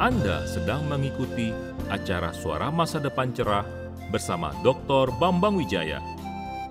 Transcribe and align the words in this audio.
Anda 0.00 0.48
sedang 0.48 0.88
mengikuti 0.88 1.52
acara 1.92 2.32
Suara 2.32 2.72
Masa 2.72 2.96
Depan 2.96 3.36
Cerah 3.36 3.68
bersama 4.08 4.48
Dr. 4.64 5.12
Bambang 5.20 5.60
Wijaya 5.60 6.00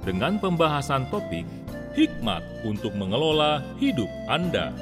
dengan 0.01 0.41
pembahasan 0.41 1.05
topik 1.13 1.45
Hikmat 1.93 2.41
untuk 2.65 2.89
mengelola 2.97 3.61
hidup 3.77 4.09
Anda. 4.25 4.73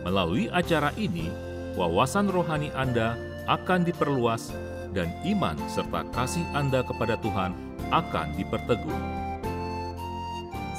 Melalui 0.00 0.48
acara 0.48 0.96
ini, 0.96 1.28
wawasan 1.76 2.32
rohani 2.32 2.72
Anda 2.72 3.20
akan 3.52 3.84
diperluas 3.84 4.56
dan 4.96 5.12
iman 5.28 5.60
serta 5.68 6.08
kasih 6.16 6.48
Anda 6.56 6.80
kepada 6.88 7.20
Tuhan 7.20 7.52
akan 7.92 8.32
diperteguh. 8.40 9.00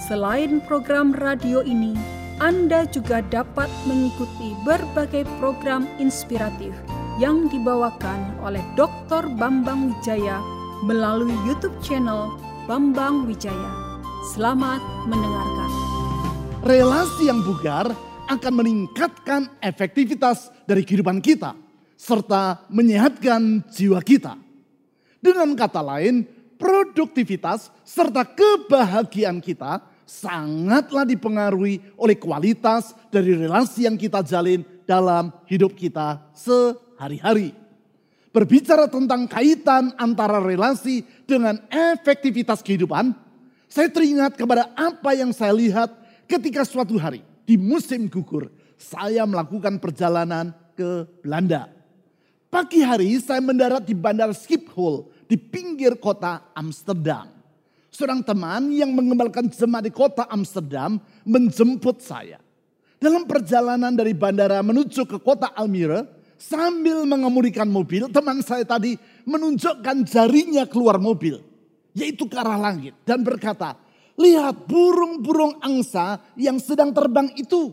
Selain 0.10 0.58
program 0.66 1.14
radio 1.14 1.62
ini, 1.62 1.94
Anda 2.42 2.90
juga 2.90 3.22
dapat 3.30 3.70
mengikuti 3.86 4.58
berbagai 4.66 5.30
program 5.38 5.86
inspiratif 6.02 6.74
yang 7.16 7.48
dibawakan 7.48 8.44
oleh 8.44 8.60
Dr. 8.76 9.32
Bambang 9.40 9.88
Wijaya 9.88 10.44
melalui 10.84 11.32
YouTube 11.48 11.76
channel 11.80 12.36
Bambang 12.68 13.24
Wijaya. 13.24 13.72
Selamat 14.36 14.84
mendengarkan. 15.08 15.72
Relasi 16.68 17.32
yang 17.32 17.40
bugar 17.40 17.88
akan 18.28 18.54
meningkatkan 18.60 19.48
efektivitas 19.64 20.52
dari 20.68 20.84
kehidupan 20.84 21.24
kita 21.24 21.56
serta 21.96 22.68
menyehatkan 22.68 23.64
jiwa 23.72 24.04
kita. 24.04 24.36
Dengan 25.24 25.56
kata 25.56 25.80
lain, 25.80 26.28
produktivitas 26.60 27.72
serta 27.88 28.28
kebahagiaan 28.28 29.40
kita 29.40 29.80
sangatlah 30.04 31.08
dipengaruhi 31.08 31.80
oleh 31.96 32.20
kualitas 32.20 32.92
dari 33.08 33.40
relasi 33.40 33.88
yang 33.88 33.96
kita 33.96 34.20
jalin 34.20 34.68
dalam 34.84 35.32
hidup 35.48 35.72
kita 35.74 36.22
sehari-hari. 36.96 37.52
Berbicara 38.32 38.92
tentang 38.92 39.28
kaitan 39.32 39.96
antara 39.96 40.44
relasi 40.44 41.08
dengan 41.24 41.56
efektivitas 41.72 42.60
kehidupan, 42.60 43.16
saya 43.72 43.88
teringat 43.88 44.36
kepada 44.36 44.72
apa 44.76 45.16
yang 45.16 45.32
saya 45.32 45.56
lihat 45.56 45.88
ketika 46.28 46.68
suatu 46.68 47.00
hari 47.00 47.24
di 47.48 47.56
musim 47.56 48.12
gugur 48.12 48.52
saya 48.76 49.24
melakukan 49.24 49.80
perjalanan 49.80 50.52
ke 50.76 51.08
Belanda. 51.24 51.72
Pagi 52.52 52.84
hari 52.84 53.16
saya 53.24 53.40
mendarat 53.40 53.88
di 53.88 53.96
bandara 53.96 54.36
Schiphol 54.36 55.08
di 55.28 55.40
pinggir 55.40 55.96
kota 55.96 56.52
Amsterdam. 56.56 57.32
Seorang 57.88 58.20
teman 58.28 58.76
yang 58.76 58.92
mengembalikan 58.92 59.48
jemaat 59.48 59.88
di 59.88 59.92
kota 59.96 60.28
Amsterdam 60.28 61.00
menjemput 61.24 62.04
saya. 62.04 62.44
Dalam 63.00 63.24
perjalanan 63.24 63.96
dari 63.96 64.12
bandara 64.12 64.60
menuju 64.60 65.08
ke 65.08 65.20
kota 65.24 65.56
Almere, 65.56 66.15
sambil 66.36 67.04
mengemudikan 67.08 67.68
mobil, 67.68 68.08
teman 68.12 68.44
saya 68.44 68.68
tadi 68.68 68.96
menunjukkan 69.26 70.06
jarinya 70.08 70.68
keluar 70.68 71.00
mobil 71.00 71.56
yaitu 71.96 72.28
ke 72.28 72.36
arah 72.36 72.60
langit 72.60 72.92
dan 73.08 73.24
berkata, 73.24 73.80
lihat 74.20 74.68
burung-burung 74.68 75.58
angsa 75.64 76.20
yang 76.36 76.60
sedang 76.60 76.92
terbang 76.92 77.32
itu. 77.40 77.72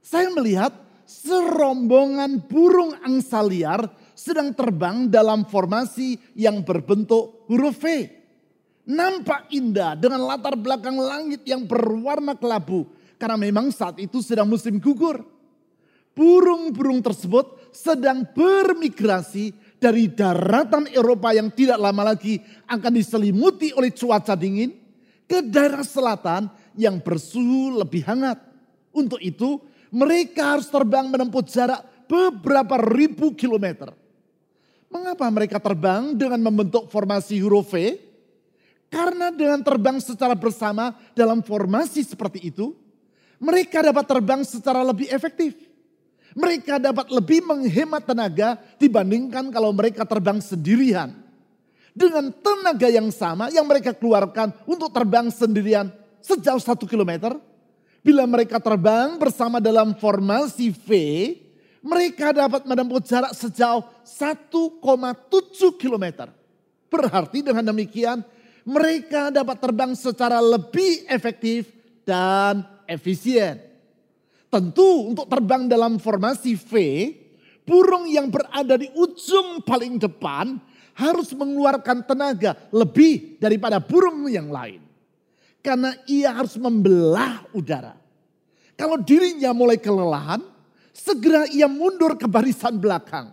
Saya 0.00 0.32
melihat 0.32 0.72
serombongan 1.04 2.48
burung 2.48 2.96
angsa 3.04 3.44
liar 3.44 3.84
sedang 4.16 4.56
terbang 4.56 5.12
dalam 5.12 5.44
formasi 5.44 6.16
yang 6.32 6.64
berbentuk 6.64 7.44
huruf 7.52 7.76
V. 7.84 8.08
Nampak 8.88 9.52
indah 9.52 9.94
dengan 9.94 10.24
latar 10.24 10.56
belakang 10.56 10.96
langit 10.96 11.44
yang 11.44 11.68
berwarna 11.68 12.34
kelabu. 12.34 12.88
Karena 13.20 13.36
memang 13.36 13.68
saat 13.68 14.00
itu 14.00 14.24
sedang 14.24 14.48
musim 14.48 14.80
gugur. 14.80 15.20
Burung-burung 16.14 17.00
tersebut 17.00 17.70
sedang 17.70 18.26
bermigrasi 18.34 19.54
dari 19.80 20.10
daratan 20.10 20.90
Eropa 20.92 21.32
yang 21.32 21.48
tidak 21.48 21.80
lama 21.80 22.12
lagi 22.12 22.42
akan 22.68 22.92
diselimuti 22.92 23.72
oleh 23.72 23.94
cuaca 23.94 24.36
dingin 24.36 24.74
ke 25.24 25.40
daerah 25.40 25.86
selatan 25.86 26.50
yang 26.74 26.98
bersuhu 27.00 27.80
lebih 27.80 28.04
hangat. 28.04 28.42
Untuk 28.90 29.22
itu 29.22 29.62
mereka 29.94 30.58
harus 30.58 30.66
terbang 30.66 31.06
menempuh 31.06 31.46
jarak 31.46 31.86
beberapa 32.10 32.74
ribu 32.82 33.32
kilometer. 33.38 33.94
Mengapa 34.90 35.30
mereka 35.30 35.62
terbang 35.62 36.18
dengan 36.18 36.42
membentuk 36.42 36.90
formasi 36.90 37.38
huruf 37.38 37.70
V? 37.70 37.94
Karena 38.90 39.30
dengan 39.30 39.62
terbang 39.62 40.02
secara 40.02 40.34
bersama 40.34 40.90
dalam 41.14 41.46
formasi 41.46 42.02
seperti 42.02 42.50
itu, 42.50 42.74
mereka 43.38 43.86
dapat 43.86 44.02
terbang 44.02 44.42
secara 44.42 44.82
lebih 44.82 45.06
efektif. 45.14 45.69
Mereka 46.34 46.78
dapat 46.78 47.10
lebih 47.10 47.42
menghemat 47.42 48.06
tenaga 48.06 48.58
dibandingkan 48.78 49.50
kalau 49.50 49.74
mereka 49.74 50.06
terbang 50.06 50.38
sendirian. 50.38 51.10
Dengan 51.90 52.30
tenaga 52.30 52.86
yang 52.86 53.10
sama 53.10 53.50
yang 53.50 53.66
mereka 53.66 53.90
keluarkan 53.90 54.54
untuk 54.62 54.94
terbang 54.94 55.26
sendirian 55.26 55.90
sejauh 56.22 56.62
satu 56.62 56.86
kilometer. 56.86 57.34
Bila 58.00 58.24
mereka 58.24 58.56
terbang 58.62 59.20
bersama 59.20 59.60
dalam 59.60 59.92
formasi 59.98 60.72
V, 60.72 60.88
mereka 61.84 62.32
dapat 62.32 62.64
menempuh 62.64 63.00
jarak 63.04 63.32
sejauh 63.36 63.84
1,7 64.04 64.48
kilometer. 65.76 66.32
Berarti 66.88 67.44
dengan 67.44 67.64
demikian 67.72 68.24
mereka 68.64 69.32
dapat 69.32 69.56
terbang 69.60 69.92
secara 69.96 70.38
lebih 70.40 71.08
efektif 71.08 71.68
dan 72.04 72.64
efisien. 72.84 73.69
Tentu 74.50 75.14
untuk 75.14 75.30
terbang 75.30 75.70
dalam 75.70 76.02
formasi 76.02 76.58
V, 76.58 76.72
burung 77.62 78.10
yang 78.10 78.26
berada 78.26 78.74
di 78.74 78.90
ujung 78.98 79.62
paling 79.62 79.94
depan 79.94 80.58
harus 80.98 81.30
mengeluarkan 81.30 82.02
tenaga 82.02 82.58
lebih 82.74 83.38
daripada 83.38 83.78
burung 83.78 84.26
yang 84.26 84.50
lain. 84.50 84.82
Karena 85.62 85.94
ia 86.10 86.34
harus 86.34 86.58
membelah 86.58 87.46
udara. 87.54 87.94
Kalau 88.74 88.98
dirinya 88.98 89.54
mulai 89.54 89.78
kelelahan, 89.78 90.42
segera 90.90 91.46
ia 91.46 91.70
mundur 91.70 92.18
ke 92.18 92.26
barisan 92.26 92.74
belakang. 92.74 93.30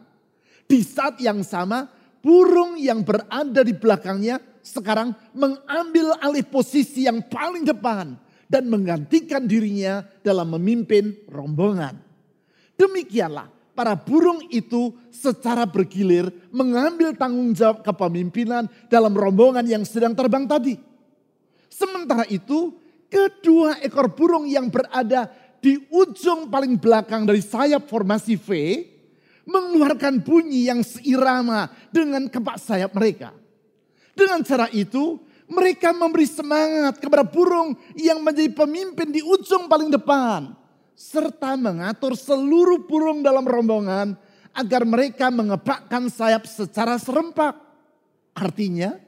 Di 0.69 0.85
saat 0.85 1.17
yang 1.17 1.41
sama, 1.41 1.89
burung 2.21 2.77
yang 2.77 3.01
berada 3.01 3.65
di 3.65 3.73
belakangnya 3.73 4.37
sekarang 4.59 5.15
mengambil 5.33 6.13
alih 6.19 6.43
posisi 6.43 7.07
yang 7.07 7.23
paling 7.25 7.63
depan 7.63 8.19
dan 8.47 8.71
menggantikan 8.71 9.43
dirinya 9.43 10.03
dalam 10.23 10.55
memimpin 10.55 11.15
rombongan. 11.27 11.99
Demikianlah 12.79 13.51
para 13.77 13.93
burung 13.93 14.41
itu 14.49 14.95
secara 15.13 15.67
bergilir 15.69 16.33
mengambil 16.49 17.13
tanggung 17.13 17.53
jawab 17.53 17.85
kepemimpinan 17.85 18.65
dalam 18.89 19.13
rombongan 19.13 19.67
yang 19.67 19.83
sedang 19.85 20.17
terbang 20.17 20.49
tadi. 20.49 20.79
Sementara 21.69 22.25
itu, 22.25 22.73
kedua 23.05 23.77
ekor 23.85 24.09
burung 24.17 24.49
yang 24.49 24.71
berada 24.73 25.29
di 25.61 25.77
ujung 25.93 26.49
paling 26.49 26.79
belakang 26.79 27.27
dari 27.27 27.43
sayap 27.43 27.85
formasi 27.85 28.33
V 28.33 28.49
mengeluarkan 29.47 30.19
bunyi 30.25 30.67
yang 30.67 30.81
seirama 30.81 31.71
dengan 31.93 32.25
kepak 32.27 32.57
sayap 32.57 32.91
mereka. 32.97 33.31
Dengan 34.17 34.41
cara 34.41 34.67
itu, 34.73 35.21
mereka 35.47 35.95
memberi 35.95 36.27
semangat 36.27 36.99
kepada 36.99 37.23
burung 37.23 37.73
yang 37.95 38.19
menjadi 38.19 38.51
pemimpin 38.51 39.07
di 39.07 39.23
ujung 39.23 39.71
paling 39.71 39.87
depan. 39.87 40.51
Serta 40.97 41.55
mengatur 41.55 42.19
seluruh 42.19 42.83
burung 42.83 43.23
dalam 43.23 43.47
rombongan 43.47 44.17
agar 44.51 44.83
mereka 44.83 45.31
mengepakkan 45.31 46.11
sayap 46.11 46.43
secara 46.49 46.99
serempak. 46.99 47.55
Artinya 48.35 48.99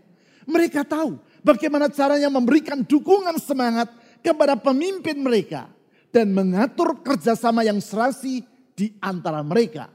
mereka 0.48 0.88
tahu 0.88 1.20
bagaimana 1.44 1.92
caranya 1.92 2.32
memberikan 2.32 2.82
dukungan 2.88 3.36
semangat 3.38 3.92
kepada 4.24 4.56
pemimpin 4.56 5.20
mereka. 5.20 5.68
Dan 6.10 6.34
mengatur 6.34 7.06
kerjasama 7.06 7.62
yang 7.62 7.78
serasi 7.78 8.42
di 8.74 8.90
antara 8.98 9.46
mereka. 9.46 9.94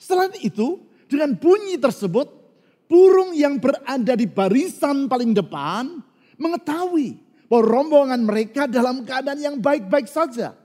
Selain 0.00 0.32
itu 0.40 0.80
dengan 1.04 1.36
bunyi 1.36 1.76
tersebut 1.76 2.37
burung 2.88 3.36
yang 3.36 3.60
berada 3.60 4.16
di 4.16 4.24
barisan 4.24 5.06
paling 5.06 5.36
depan 5.36 6.00
mengetahui 6.40 7.20
bahwa 7.46 7.64
rombongan 7.64 8.20
mereka 8.24 8.64
dalam 8.64 9.04
keadaan 9.04 9.38
yang 9.38 9.56
baik-baik 9.60 10.08
saja. 10.08 10.56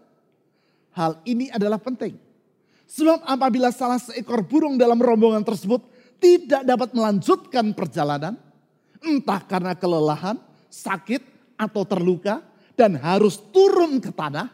Hal 0.96 1.20
ini 1.28 1.52
adalah 1.52 1.78
penting. 1.78 2.16
Sebab 2.88 3.26
apabila 3.26 3.74
salah 3.74 3.98
seekor 3.98 4.46
burung 4.46 4.78
dalam 4.78 5.02
rombongan 5.02 5.42
tersebut 5.42 5.82
tidak 6.22 6.64
dapat 6.64 6.94
melanjutkan 6.94 7.74
perjalanan, 7.74 8.38
entah 9.02 9.42
karena 9.44 9.74
kelelahan, 9.76 10.38
sakit, 10.72 11.20
atau 11.58 11.84
terluka, 11.84 12.40
dan 12.78 12.96
harus 13.02 13.42
turun 13.50 13.98
ke 13.98 14.14
tanah, 14.14 14.48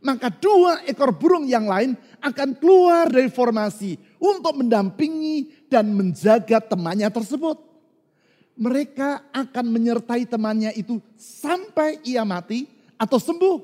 maka 0.00 0.32
dua 0.32 0.82
ekor 0.88 1.12
burung 1.14 1.44
yang 1.46 1.68
lain 1.68 1.94
akan 2.24 2.56
keluar 2.56 3.08
dari 3.08 3.28
formasi 3.28 3.96
untuk 4.20 4.60
mendampingi 4.60 5.66
dan 5.72 5.90
menjaga 5.96 6.60
temannya 6.60 7.08
tersebut. 7.08 7.56
Mereka 8.60 9.32
akan 9.32 9.66
menyertai 9.72 10.28
temannya 10.28 10.76
itu 10.76 11.00
sampai 11.16 12.04
ia 12.04 12.22
mati 12.28 12.68
atau 13.00 13.16
sembuh. 13.16 13.58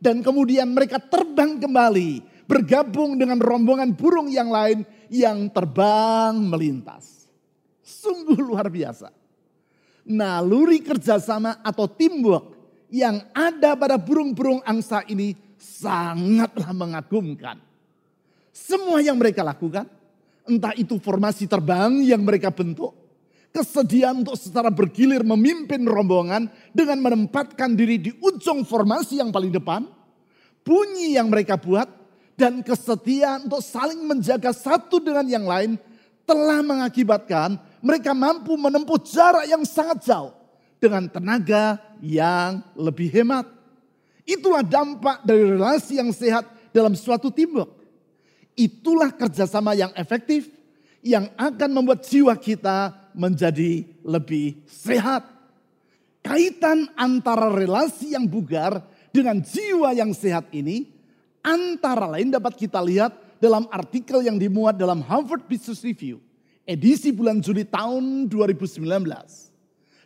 Dan 0.00 0.24
kemudian 0.24 0.64
mereka 0.72 0.96
terbang 0.96 1.60
kembali 1.60 2.24
bergabung 2.48 3.20
dengan 3.20 3.36
rombongan 3.36 3.92
burung 3.92 4.32
yang 4.32 4.48
lain 4.48 4.82
yang 5.12 5.52
terbang 5.52 6.40
melintas. 6.40 7.28
Sungguh 7.84 8.40
luar 8.40 8.72
biasa. 8.72 9.12
Naluri 10.08 10.80
kerjasama 10.80 11.60
atau 11.60 11.84
teamwork 11.84 12.56
yang 12.88 13.22
ada 13.36 13.76
pada 13.76 14.00
burung-burung 14.00 14.64
angsa 14.64 15.04
ini 15.06 15.36
sangatlah 15.60 16.72
mengagumkan. 16.72 17.69
Semua 18.60 19.00
yang 19.00 19.16
mereka 19.16 19.40
lakukan, 19.40 19.88
entah 20.44 20.76
itu 20.76 21.00
formasi 21.00 21.48
terbang 21.48 22.04
yang 22.04 22.20
mereka 22.20 22.52
bentuk, 22.52 22.92
kesediaan 23.56 24.20
untuk 24.20 24.36
secara 24.36 24.68
bergilir 24.68 25.24
memimpin 25.24 25.80
rombongan 25.88 26.52
dengan 26.76 27.00
menempatkan 27.00 27.72
diri 27.72 27.96
di 27.96 28.10
ujung 28.20 28.68
formasi 28.68 29.18
yang 29.18 29.32
paling 29.32 29.48
depan, 29.48 29.88
bunyi 30.60 31.16
yang 31.16 31.32
mereka 31.32 31.56
buat, 31.56 31.88
dan 32.36 32.64
kesetiaan 32.64 33.48
untuk 33.48 33.60
saling 33.60 34.00
menjaga 34.04 34.52
satu 34.56 34.96
dengan 34.96 35.28
yang 35.28 35.44
lain 35.44 35.76
telah 36.24 36.64
mengakibatkan 36.64 37.60
mereka 37.84 38.16
mampu 38.16 38.56
menempuh 38.56 38.96
jarak 39.04 39.44
yang 39.44 39.60
sangat 39.68 40.08
jauh 40.08 40.32
dengan 40.80 41.04
tenaga 41.10 41.76
yang 42.00 42.64
lebih 42.72 43.12
hemat. 43.12 43.44
Itulah 44.24 44.64
dampak 44.64 45.20
dari 45.26 45.42
relasi 45.42 46.00
yang 46.00 46.08
sehat 46.14 46.48
dalam 46.72 46.96
suatu 46.96 47.28
teamwork. 47.28 47.79
Itulah 48.60 49.08
kerjasama 49.16 49.72
yang 49.72 49.88
efektif 49.96 50.52
yang 51.00 51.32
akan 51.40 51.70
membuat 51.72 52.04
jiwa 52.04 52.36
kita 52.36 52.92
menjadi 53.16 53.88
lebih 54.04 54.60
sehat. 54.68 55.24
Kaitan 56.20 56.92
antara 56.92 57.48
relasi 57.48 58.12
yang 58.12 58.28
bugar 58.28 58.84
dengan 59.08 59.40
jiwa 59.40 59.96
yang 59.96 60.12
sehat 60.12 60.52
ini 60.52 60.92
antara 61.40 62.04
lain 62.04 62.28
dapat 62.28 62.52
kita 62.60 62.84
lihat 62.84 63.16
dalam 63.40 63.64
artikel 63.72 64.20
yang 64.20 64.36
dimuat 64.36 64.76
dalam 64.76 65.00
Harvard 65.00 65.48
Business 65.48 65.80
Review 65.80 66.20
edisi 66.68 67.10
bulan 67.10 67.42
Juli 67.42 67.66
tahun 67.66 68.30
2019. 68.30 68.86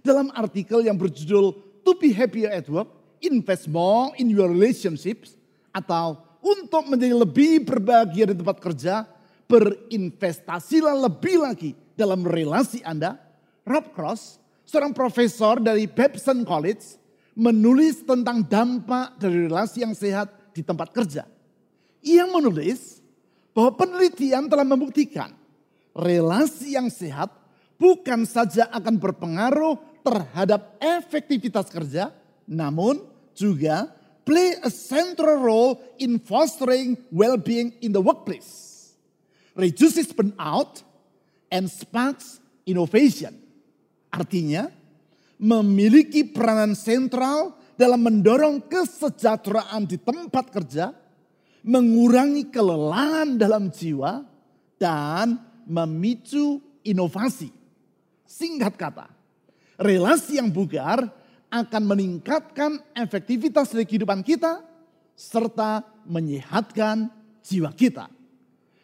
Dalam 0.01 0.33
artikel 0.33 0.81
yang 0.87 0.97
berjudul 0.97 1.75
To 1.85 1.93
be 2.01 2.17
happier 2.17 2.49
at 2.49 2.65
work, 2.73 2.89
invest 3.21 3.69
more 3.69 4.17
in 4.17 4.33
your 4.33 4.49
relationships 4.49 5.37
atau 5.69 6.24
untuk 6.45 6.85
menjadi 6.93 7.17
lebih 7.17 7.65
berbahagia 7.65 8.29
di 8.29 8.37
tempat 8.37 8.61
kerja, 8.61 9.09
berinvestasilah 9.49 11.09
lebih 11.09 11.41
lagi 11.41 11.73
dalam 11.97 12.21
relasi 12.21 12.85
Anda. 12.85 13.17
Rob 13.65 13.97
Cross, 13.97 14.37
seorang 14.69 14.93
profesor 14.93 15.57
dari 15.57 15.89
Babson 15.89 16.45
College, 16.45 17.01
menulis 17.33 18.05
tentang 18.05 18.45
dampak 18.45 19.17
dari 19.17 19.49
relasi 19.49 19.81
yang 19.81 19.97
sehat 19.97 20.53
di 20.53 20.61
tempat 20.61 20.93
kerja. 20.93 21.25
Ia 22.05 22.29
menulis 22.29 23.01
bahwa 23.57 23.73
penelitian 23.81 24.45
telah 24.45 24.69
membuktikan 24.69 25.33
relasi 25.97 26.77
yang 26.77 26.93
sehat 26.93 27.33
bukan 27.81 28.29
saja 28.29 28.69
akan 28.69 29.01
berpengaruh 29.01 29.81
terhadap 30.05 30.77
efektivitas 30.77 31.73
kerja, 31.73 32.13
namun 32.45 33.01
juga 33.33 33.89
play 34.25 34.57
a 34.65 34.73
central 34.73 35.41
role 35.41 35.81
in 36.01 36.19
fostering 36.19 36.97
well-being 37.13 37.77
in 37.85 37.93
the 37.93 38.01
workplace, 38.01 38.93
reduces 39.55 40.11
burnout, 40.11 40.83
and 41.53 41.69
sparks 41.69 42.41
innovation. 42.65 43.37
Artinya, 44.11 44.73
memiliki 45.39 46.25
peranan 46.25 46.73
sentral 46.73 47.55
dalam 47.77 48.01
mendorong 48.01 48.65
kesejahteraan 48.65 49.85
di 49.85 50.01
tempat 50.01 50.51
kerja, 50.51 50.95
mengurangi 51.67 52.49
kelelahan 52.49 53.37
dalam 53.37 53.69
jiwa, 53.69 54.25
dan 54.79 55.39
memicu 55.67 56.61
inovasi. 56.87 57.51
Singkat 58.25 58.75
kata, 58.75 59.07
relasi 59.79 60.39
yang 60.39 60.51
bugar 60.51 61.07
akan 61.55 61.83
meningkatkan 61.87 62.83
efektivitas 62.99 63.71
dari 63.71 63.87
kehidupan 63.87 64.27
kita 64.27 64.59
serta 65.15 65.87
menyehatkan 66.03 67.07
jiwa 67.47 67.71
kita. 67.71 68.11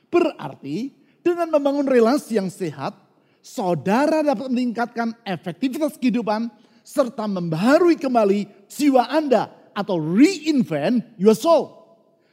Berarti 0.06 0.94
dengan 1.18 1.50
membangun 1.50 1.90
relasi 1.90 2.38
yang 2.38 2.46
sehat, 2.46 2.94
saudara 3.42 4.22
dapat 4.22 4.46
meningkatkan 4.46 5.18
efektivitas 5.26 5.98
kehidupan 5.98 6.46
serta 6.86 7.26
membaharui 7.26 7.98
kembali 7.98 8.70
jiwa 8.70 9.10
Anda 9.10 9.50
atau 9.74 9.98
reinvent 9.98 11.02
your 11.18 11.34
soul. 11.34 11.74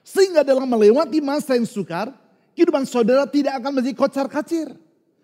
Sehingga 0.05 0.45
dalam 0.45 0.69
melewati 0.69 1.17
masa 1.19 1.57
yang 1.57 1.67
sukar, 1.67 2.13
kehidupan 2.53 2.85
saudara 2.85 3.25
tidak 3.25 3.57
akan 3.57 3.81
menjadi 3.81 3.95
kocar 3.97 4.29
kacir. 4.29 4.71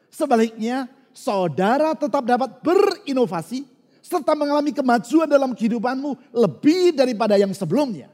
Sebaliknya, 0.10 0.92
saudara 1.15 1.94
tetap 1.95 2.25
dapat 2.25 2.60
berinovasi 2.60 3.73
serta 4.04 4.36
mengalami 4.36 4.76
kemajuan 4.76 5.32
dalam 5.32 5.56
kehidupanmu 5.56 6.36
lebih 6.36 6.92
daripada 6.92 7.40
yang 7.40 7.56
sebelumnya. 7.56 8.12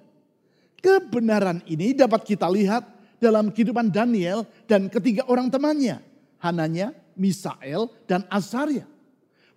Kebenaran 0.79 1.65
ini 1.65 1.97
dapat 1.97 2.23
kita 2.23 2.45
lihat 2.47 2.85
dalam 3.17 3.49
kehidupan 3.49 3.89
Daniel 3.89 4.45
dan 4.69 4.87
ketiga 4.87 5.25
orang 5.27 5.49
temannya, 5.49 5.99
Hananya, 6.39 6.95
Misael, 7.17 7.89
dan 8.05 8.23
Azaria. 8.29 8.87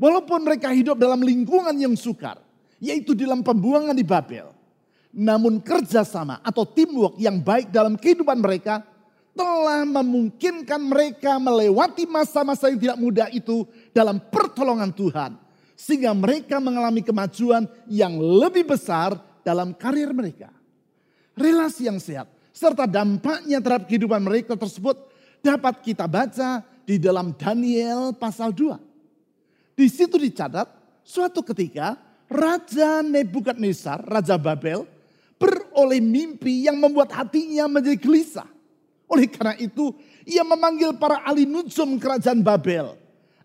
Walaupun 0.01 0.43
mereka 0.43 0.75
hidup 0.75 0.99
dalam 0.99 1.23
lingkungan 1.23 1.77
yang 1.79 1.95
sukar, 1.95 2.43
yaitu 2.83 3.15
dalam 3.15 3.45
pembuangan 3.45 3.95
di 3.95 4.03
Babel. 4.03 4.51
Namun 5.13 5.61
kerjasama 5.63 6.43
atau 6.43 6.65
teamwork 6.67 7.21
yang 7.21 7.39
baik 7.39 7.71
dalam 7.71 7.95
kehidupan 7.95 8.41
mereka 8.41 8.83
telah 9.37 9.85
memungkinkan 9.85 10.81
mereka 10.81 11.37
melewati 11.39 12.09
masa-masa 12.09 12.73
yang 12.73 12.81
tidak 12.81 12.99
mudah 12.99 13.29
itu 13.31 13.69
dalam 13.93 14.19
pertolongan 14.19 14.91
Tuhan. 14.91 15.42
Sehingga 15.75 16.13
mereka 16.15 16.63
mengalami 16.63 17.03
kemajuan 17.03 17.67
yang 17.89 18.17
lebih 18.19 18.69
besar 18.69 19.17
dalam 19.43 19.75
karir 19.75 20.13
mereka. 20.15 20.53
Relasi 21.33 21.89
yang 21.89 21.99
sehat 21.99 22.29
serta 22.53 22.85
dampaknya 22.85 23.59
terhadap 23.59 23.89
kehidupan 23.89 24.21
mereka 24.21 24.55
tersebut 24.55 25.09
dapat 25.41 25.81
kita 25.81 26.05
baca 26.05 26.61
di 26.85 27.01
dalam 27.01 27.33
Daniel 27.35 28.13
pasal 28.13 28.53
2. 28.53 28.77
Di 29.73 29.89
situ 29.89 30.21
dicatat 30.21 30.69
suatu 31.03 31.41
ketika 31.43 31.97
Raja 32.29 33.01
Nebukadnezar, 33.01 34.05
Raja 34.05 34.37
Babel, 34.37 34.85
beroleh 35.41 36.01
mimpi 36.01 36.69
yang 36.69 36.79
membuat 36.79 37.11
hatinya 37.17 37.67
menjadi 37.67 37.99
gelisah. 37.99 38.49
Oleh 39.11 39.29
karena 39.29 39.57
itu, 39.61 39.93
ia 40.25 40.41
memanggil 40.47 40.97
para 40.97 41.21
ahli 41.27 41.45
nujum 41.45 42.01
kerajaan 42.01 42.41
Babel 42.41 42.97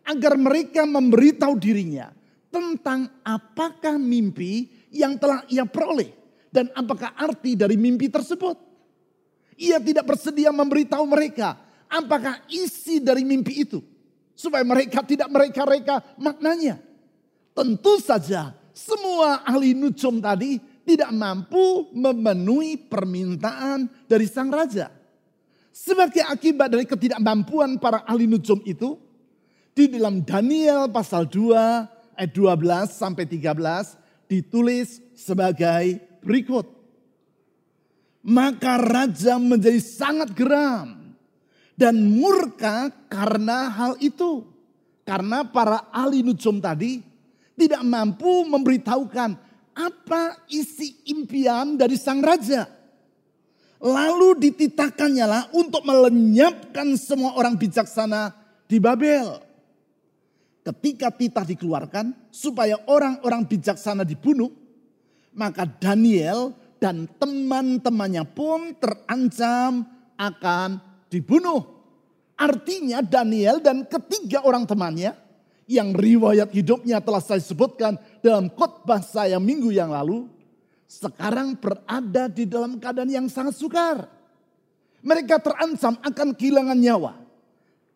agar 0.07 0.39
mereka 0.39 0.87
memberitahu 0.87 1.59
dirinya 1.59 2.15
tentang 2.57 3.05
apakah 3.21 4.01
mimpi 4.01 4.65
yang 4.89 5.13
telah 5.21 5.45
ia 5.45 5.69
peroleh 5.69 6.09
dan 6.49 6.73
apakah 6.73 7.13
arti 7.13 7.53
dari 7.53 7.77
mimpi 7.77 8.09
tersebut. 8.09 8.57
Ia 9.57 9.77
tidak 9.77 10.09
bersedia 10.09 10.49
memberitahu 10.49 11.05
mereka 11.05 11.57
apakah 11.85 12.41
isi 12.49 12.97
dari 12.97 13.21
mimpi 13.21 13.61
itu 13.61 13.79
supaya 14.33 14.65
mereka 14.65 15.05
tidak 15.05 15.29
mereka-reka 15.29 16.17
maknanya. 16.17 16.81
Tentu 17.53 17.97
saja 18.01 18.53
semua 18.73 19.41
ahli 19.45 19.73
nujum 19.73 20.21
tadi 20.21 20.61
tidak 20.85 21.09
mampu 21.13 21.89
memenuhi 21.93 22.77
permintaan 22.77 23.89
dari 24.05 24.25
sang 24.29 24.53
raja. 24.53 24.93
Sebagai 25.73 26.25
akibat 26.25 26.73
dari 26.73 26.85
ketidakmampuan 26.89 27.77
para 27.77 28.01
ahli 28.05 28.25
nujum 28.25 28.61
itu, 28.65 28.97
di 29.77 29.85
dalam 29.93 30.25
Daniel 30.25 30.89
pasal 30.89 31.29
2 31.29 31.96
ayat 32.17 32.33
12 32.33 32.89
sampai 32.89 33.23
13 33.29 33.95
ditulis 34.27 34.99
sebagai 35.13 36.01
berikut. 36.25 36.65
Maka 38.27 38.75
raja 38.81 39.39
menjadi 39.39 39.79
sangat 39.79 40.35
geram 40.35 41.15
dan 41.79 41.95
murka 41.95 42.91
karena 43.07 43.71
hal 43.71 43.93
itu. 44.03 44.43
Karena 45.07 45.47
para 45.47 45.87
ahli 45.95 46.19
nujum 46.19 46.59
tadi 46.59 46.99
tidak 47.55 47.79
mampu 47.87 48.43
memberitahukan 48.43 49.39
apa 49.71 50.23
isi 50.51 50.99
impian 51.07 51.79
dari 51.79 51.95
sang 51.95 52.19
raja. 52.19 52.67
Lalu 53.79 54.41
dititahkannya 54.43 55.25
lah 55.29 55.43
untuk 55.55 55.85
melenyapkan 55.87 56.97
semua 56.99 57.37
orang 57.39 57.55
bijaksana 57.55 58.35
di 58.67 58.81
Babel. 58.83 59.46
Ketika 60.67 61.07
titah 61.15 61.47
dikeluarkan 61.47 62.27
supaya 62.27 62.75
orang-orang 62.91 63.47
bijaksana 63.47 64.03
dibunuh, 64.03 64.51
maka 65.31 65.63
Daniel 65.63 66.51
dan 66.75 67.07
teman-temannya 67.07 68.27
pun 68.27 68.75
terancam 68.75 69.87
akan 70.19 70.83
dibunuh. 71.07 71.63
Artinya 72.35 72.99
Daniel 72.99 73.63
dan 73.63 73.87
ketiga 73.87 74.43
orang 74.43 74.67
temannya 74.67 75.15
yang 75.71 75.95
riwayat 75.95 76.51
hidupnya 76.51 76.99
telah 76.99 77.23
saya 77.23 77.39
sebutkan 77.39 77.95
dalam 78.19 78.51
khotbah 78.51 78.99
saya 78.99 79.39
minggu 79.39 79.71
yang 79.71 79.95
lalu 79.95 80.27
sekarang 80.83 81.55
berada 81.55 82.27
di 82.27 82.43
dalam 82.43 82.75
keadaan 82.75 83.07
yang 83.07 83.27
sangat 83.31 83.55
sukar. 83.55 84.03
Mereka 84.99 85.39
terancam 85.39 85.95
akan 86.03 86.35
kehilangan 86.35 86.75
nyawa. 86.75 87.13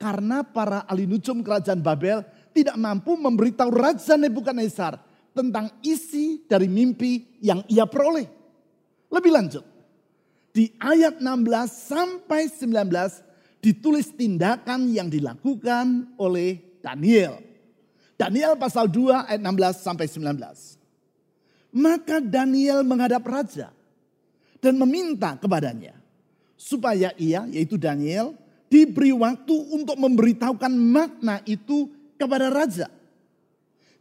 Karena 0.01 0.41
para 0.41 0.81
ahli 0.89 1.05
nujum 1.05 1.45
kerajaan 1.45 1.77
Babel 1.77 2.25
tidak 2.51 2.75
mampu 2.77 3.15
memberitahu 3.15 3.71
Raja 3.71 4.15
Nebukadnezar 4.19 4.99
tentang 5.31 5.71
isi 5.81 6.43
dari 6.45 6.67
mimpi 6.67 7.39
yang 7.39 7.63
ia 7.71 7.87
peroleh. 7.87 8.27
Lebih 9.11 9.31
lanjut, 9.31 9.65
di 10.51 10.71
ayat 10.79 11.19
16 11.19 11.47
sampai 11.71 12.47
19 12.51 13.63
ditulis 13.63 14.11
tindakan 14.11 14.91
yang 14.91 15.07
dilakukan 15.07 16.15
oleh 16.19 16.59
Daniel. 16.83 17.39
Daniel 18.19 18.53
pasal 18.59 18.91
2 18.91 19.31
ayat 19.31 19.41
16 19.41 19.81
sampai 19.81 20.05
19. 20.07 20.79
Maka 21.71 22.19
Daniel 22.19 22.83
menghadap 22.83 23.23
raja 23.23 23.71
dan 24.59 24.75
meminta 24.75 25.39
kepadanya 25.39 25.95
supaya 26.59 27.15
ia 27.15 27.47
yaitu 27.47 27.79
Daniel 27.79 28.35
diberi 28.67 29.15
waktu 29.15 29.55
untuk 29.71 29.95
memberitahukan 29.97 30.71
makna 30.71 31.39
itu 31.47 31.89
kepada 32.21 32.53
raja. 32.53 32.85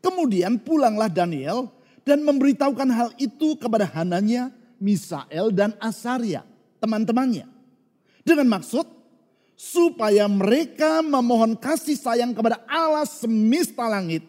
Kemudian 0.05 0.61
pulanglah 0.61 1.09
Daniel 1.09 1.73
dan 2.05 2.21
memberitahukan 2.21 2.89
hal 2.93 3.09
itu 3.17 3.57
kepada 3.57 3.89
Hananya, 3.97 4.53
Misael 4.77 5.49
dan 5.53 5.73
Asaria, 5.81 6.45
teman-temannya. 6.81 7.49
Dengan 8.21 8.61
maksud 8.61 8.85
supaya 9.57 10.29
mereka 10.29 11.01
memohon 11.01 11.57
kasih 11.57 11.97
sayang 11.97 12.33
kepada 12.37 12.61
Allah 12.69 13.09
semesta 13.09 13.89
langit 13.89 14.25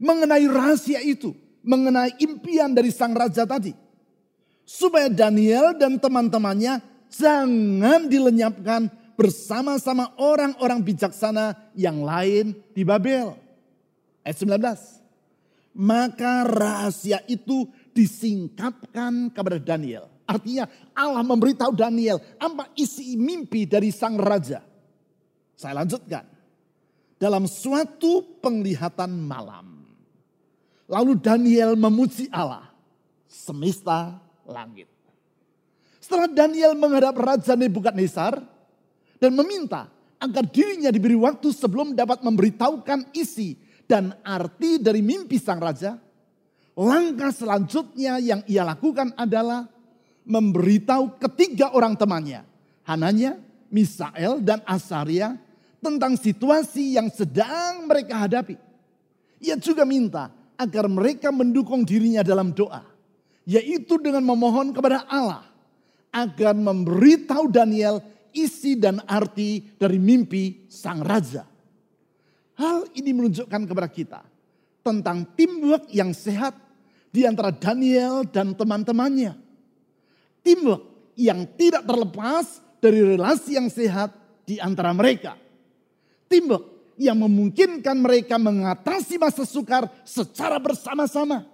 mengenai 0.00 0.48
rahasia 0.48 1.04
itu 1.04 1.36
mengenai 1.62 2.16
impian 2.18 2.72
dari 2.72 2.90
sang 2.90 3.14
raja 3.14 3.44
tadi. 3.44 3.72
Supaya 4.64 5.12
Daniel 5.12 5.76
dan 5.76 6.00
teman-temannya 6.00 6.80
jangan 7.12 8.08
dilenyapkan 8.08 8.88
bersama-sama 9.14 10.12
orang-orang 10.18 10.80
bijaksana 10.82 11.56
yang 11.76 12.02
lain 12.02 12.56
di 12.72 12.82
Babel. 12.82 13.36
Ayat 14.22 14.36
19. 14.38 15.78
Maka 15.78 16.44
rahasia 16.44 17.24
itu 17.26 17.64
disingkapkan 17.96 19.32
kepada 19.32 19.56
Daniel. 19.56 20.08
Artinya 20.28 20.68
Allah 20.92 21.24
memberitahu 21.24 21.72
Daniel 21.72 22.20
apa 22.36 22.68
isi 22.76 23.16
mimpi 23.16 23.64
dari 23.64 23.88
sang 23.88 24.20
raja. 24.20 24.60
Saya 25.56 25.82
lanjutkan. 25.82 26.28
Dalam 27.16 27.46
suatu 27.46 28.42
penglihatan 28.42 29.14
malam 29.14 29.82
Lalu 30.92 31.16
Daniel 31.16 31.72
memuji 31.72 32.28
Allah 32.28 32.68
semesta 33.24 34.20
langit. 34.44 34.84
Setelah 35.96 36.28
Daniel 36.28 36.76
menghadap 36.76 37.16
Raja 37.16 37.56
Nebukadnezar 37.56 38.44
dan 39.22 39.38
meminta 39.38 39.86
agar 40.18 40.42
dirinya 40.50 40.90
diberi 40.90 41.14
waktu 41.14 41.54
sebelum 41.54 41.94
dapat 41.94 42.26
memberitahukan 42.26 43.14
isi 43.14 43.54
dan 43.86 44.10
arti 44.26 44.82
dari 44.82 44.98
mimpi 44.98 45.38
sang 45.38 45.62
raja, 45.62 45.94
langkah 46.74 47.30
selanjutnya 47.30 48.18
yang 48.18 48.42
ia 48.50 48.66
lakukan 48.66 49.14
adalah 49.14 49.70
memberitahu 50.26 51.22
ketiga 51.22 51.70
orang 51.70 51.94
temannya, 51.94 52.42
Hananya, 52.82 53.38
Misael, 53.70 54.42
dan 54.42 54.58
Asaria 54.66 55.38
tentang 55.78 56.18
situasi 56.18 56.98
yang 56.98 57.06
sedang 57.06 57.86
mereka 57.86 58.26
hadapi. 58.26 58.58
Ia 59.42 59.54
juga 59.58 59.86
minta 59.86 60.34
agar 60.58 60.86
mereka 60.86 61.30
mendukung 61.34 61.82
dirinya 61.86 62.22
dalam 62.22 62.54
doa. 62.54 62.82
Yaitu 63.42 63.98
dengan 63.98 64.22
memohon 64.22 64.70
kepada 64.70 65.02
Allah 65.10 65.42
agar 66.14 66.54
memberitahu 66.54 67.50
Daniel 67.50 67.98
isi 68.32 68.76
dan 68.76 69.00
arti 69.04 69.62
dari 69.76 69.96
mimpi 70.00 70.66
sang 70.68 71.00
raja. 71.04 71.44
Hal 72.58 72.88
ini 72.96 73.10
menunjukkan 73.16 73.62
kepada 73.64 73.88
kita 73.88 74.20
tentang 74.82 75.24
teamwork 75.38 75.88
yang 75.94 76.10
sehat 76.12 76.56
di 77.12 77.28
antara 77.28 77.52
Daniel 77.52 78.24
dan 78.28 78.56
teman-temannya. 78.56 79.36
Teamwork 80.42 81.14
yang 81.14 81.44
tidak 81.54 81.84
terlepas 81.84 82.60
dari 82.82 82.98
relasi 82.98 83.54
yang 83.60 83.68
sehat 83.68 84.10
di 84.42 84.58
antara 84.58 84.90
mereka. 84.96 85.38
Teamwork 86.26 86.96
yang 86.96 87.20
memungkinkan 87.20 87.96
mereka 88.00 88.40
mengatasi 88.40 89.20
masa 89.20 89.44
sukar 89.44 89.86
secara 90.02 90.56
bersama-sama. 90.58 91.44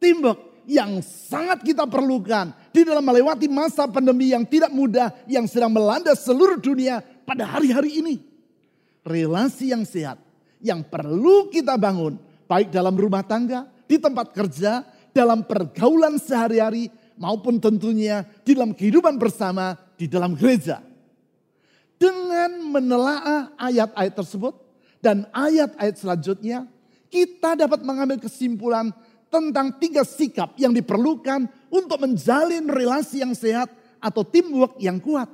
Teamwork 0.00 0.47
yang 0.68 1.00
sangat 1.00 1.64
kita 1.64 1.88
perlukan 1.88 2.52
di 2.68 2.84
dalam 2.84 3.00
melewati 3.00 3.48
masa 3.48 3.88
pandemi 3.88 4.36
yang 4.36 4.44
tidak 4.44 4.68
mudah 4.68 5.08
yang 5.24 5.48
sedang 5.48 5.72
melanda 5.72 6.12
seluruh 6.12 6.60
dunia 6.60 7.00
pada 7.24 7.48
hari-hari 7.48 8.04
ini. 8.04 8.20
Relasi 9.00 9.72
yang 9.72 9.88
sehat 9.88 10.20
yang 10.60 10.84
perlu 10.84 11.48
kita 11.48 11.80
bangun 11.80 12.20
baik 12.48 12.72
dalam 12.72 12.96
rumah 12.96 13.22
tangga, 13.22 13.68
di 13.84 14.00
tempat 14.00 14.32
kerja, 14.32 14.82
dalam 15.12 15.44
pergaulan 15.44 16.16
sehari-hari 16.16 16.92
maupun 17.20 17.60
tentunya 17.60 18.24
di 18.42 18.56
dalam 18.56 18.72
kehidupan 18.72 19.20
bersama 19.20 19.76
di 20.00 20.08
dalam 20.08 20.32
gereja. 20.32 20.80
Dengan 21.98 22.62
menelaah 22.68 23.52
ayat-ayat 23.58 24.14
tersebut 24.14 24.54
dan 25.02 25.26
ayat-ayat 25.34 25.96
selanjutnya, 25.98 26.64
kita 27.08 27.58
dapat 27.58 27.82
mengambil 27.82 28.22
kesimpulan 28.22 28.94
tentang 29.28 29.76
tiga 29.76 30.02
sikap 30.04 30.56
yang 30.56 30.72
diperlukan 30.72 31.48
untuk 31.68 32.00
menjalin 32.00 32.64
relasi 32.64 33.20
yang 33.20 33.36
sehat 33.36 33.68
atau 34.00 34.24
teamwork 34.24 34.80
yang 34.80 34.96
kuat. 34.96 35.28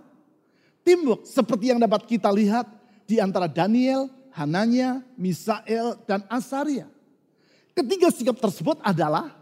Teamwork 0.82 1.24
seperti 1.24 1.72
yang 1.72 1.80
dapat 1.80 2.04
kita 2.04 2.28
lihat 2.28 2.68
di 3.08 3.22
antara 3.22 3.48
Daniel, 3.48 4.10
Hananya, 4.34 5.00
Misael, 5.14 5.96
dan 6.04 6.26
Asaria. 6.26 6.90
Ketiga 7.74 8.10
sikap 8.10 8.38
tersebut 8.38 8.78
adalah 8.82 9.34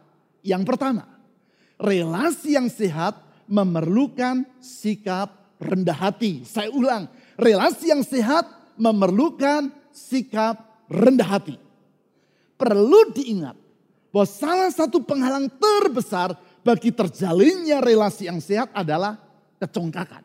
yang 0.44 0.64
pertama, 0.64 1.08
relasi 1.80 2.56
yang 2.56 2.68
sehat 2.68 3.18
memerlukan 3.48 4.46
sikap 4.60 5.32
rendah 5.60 5.96
hati. 5.96 6.42
Saya 6.46 6.70
ulang, 6.72 7.08
relasi 7.38 7.92
yang 7.92 8.02
sehat 8.02 8.48
memerlukan 8.76 9.70
sikap 9.92 10.58
rendah 10.88 11.28
hati. 11.28 11.56
Perlu 12.56 13.10
diingat 13.14 13.61
bahwa 14.12 14.28
salah 14.28 14.68
satu 14.68 15.00
penghalang 15.00 15.48
terbesar 15.48 16.36
bagi 16.60 16.92
terjalinnya 16.92 17.80
relasi 17.80 18.28
yang 18.28 18.38
sehat 18.38 18.70
adalah 18.76 19.18
kecongkakan. 19.58 20.22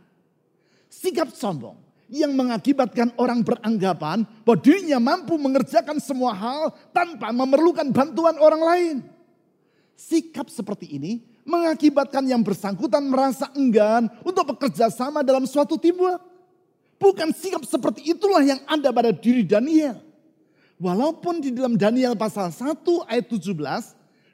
Sikap 0.91 1.31
sombong 1.31 1.79
yang 2.11 2.35
mengakibatkan 2.35 3.15
orang 3.15 3.43
beranggapan 3.43 4.27
bahwa 4.43 4.59
dirinya 4.59 4.99
mampu 4.99 5.39
mengerjakan 5.39 5.99
semua 6.03 6.35
hal 6.35 6.75
tanpa 6.91 7.31
memerlukan 7.31 7.87
bantuan 7.95 8.35
orang 8.39 8.61
lain. 8.61 8.95
Sikap 9.97 10.51
seperti 10.51 10.93
ini 10.93 11.23
mengakibatkan 11.47 12.27
yang 12.27 12.43
bersangkutan 12.43 13.07
merasa 13.07 13.49
enggan 13.55 14.11
untuk 14.21 14.55
bekerja 14.55 14.91
sama 14.91 15.23
dalam 15.23 15.47
suatu 15.47 15.79
teamwork. 15.79 16.19
Bukan 16.97 17.29
sikap 17.31 17.63
seperti 17.63 18.09
itulah 18.09 18.41
yang 18.41 18.61
ada 18.65 18.89
pada 18.89 19.13
diri 19.13 19.45
Daniel. 19.45 20.06
Walaupun 20.77 21.41
di 21.41 21.49
dalam 21.49 21.73
Daniel 21.73 22.13
pasal 22.13 22.53
1 22.53 22.85
ayat 23.09 23.25
17 23.25 23.49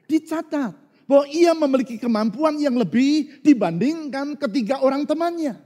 dicatat 0.04 0.76
bahwa 1.08 1.24
ia 1.32 1.52
memiliki 1.56 1.96
kemampuan 1.96 2.60
yang 2.60 2.76
lebih 2.76 3.40
dibandingkan 3.40 4.36
ketiga 4.36 4.80
orang 4.84 5.08
temannya. 5.08 5.56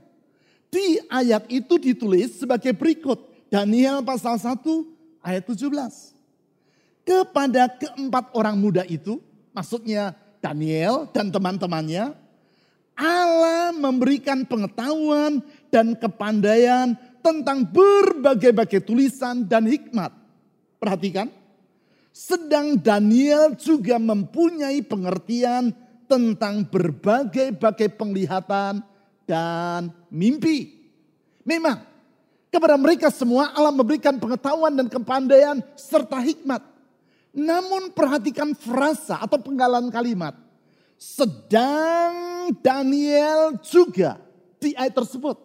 Di 0.71 1.03
ayat 1.11 1.49
itu 1.51 1.75
ditulis 1.75 2.39
sebagai 2.39 2.71
berikut. 2.71 3.27
Daniel 3.49 4.05
pasal 4.05 4.37
1 4.37 4.61
ayat 5.25 5.43
17. 5.43 6.15
Kepada 7.03 7.65
keempat 7.65 8.29
orang 8.37 8.53
muda 8.53 8.85
itu, 8.85 9.17
maksudnya 9.49 10.13
Daniel 10.37 11.09
dan 11.09 11.33
teman-temannya, 11.33 12.13
Allah 12.93 13.73
memberikan 13.73 14.45
pengetahuan 14.45 15.41
dan 15.73 15.97
kepandaian 15.97 16.93
tentang 17.23 17.65
berbagai-bagai 17.65 18.83
tulisan 18.85 19.47
dan 19.47 19.65
hikmat. 19.65 20.18
Perhatikan, 20.79 21.27
sedang 22.15 22.79
Daniel 22.79 23.53
juga 23.59 23.99
mempunyai 23.99 24.79
pengertian 24.81 25.75
tentang 26.07 26.65
berbagai-bagai 26.65 27.93
penglihatan 27.99 28.81
dan 29.27 29.93
mimpi. 30.09 30.73
Memang, 31.45 31.85
kepada 32.49 32.73
mereka 32.81 33.13
semua 33.13 33.53
Allah 33.53 33.69
memberikan 33.69 34.17
pengetahuan 34.17 34.73
dan 34.73 34.89
kepandaian 34.89 35.61
serta 35.77 36.17
hikmat. 36.17 36.65
Namun 37.29 37.93
perhatikan 37.93 38.57
frasa 38.57 39.21
atau 39.21 39.37
penggalan 39.37 39.93
kalimat. 39.93 40.33
Sedang 40.97 42.49
Daniel 42.57 43.61
juga 43.61 44.17
di 44.57 44.73
ayat 44.73 44.97
tersebut. 44.97 45.37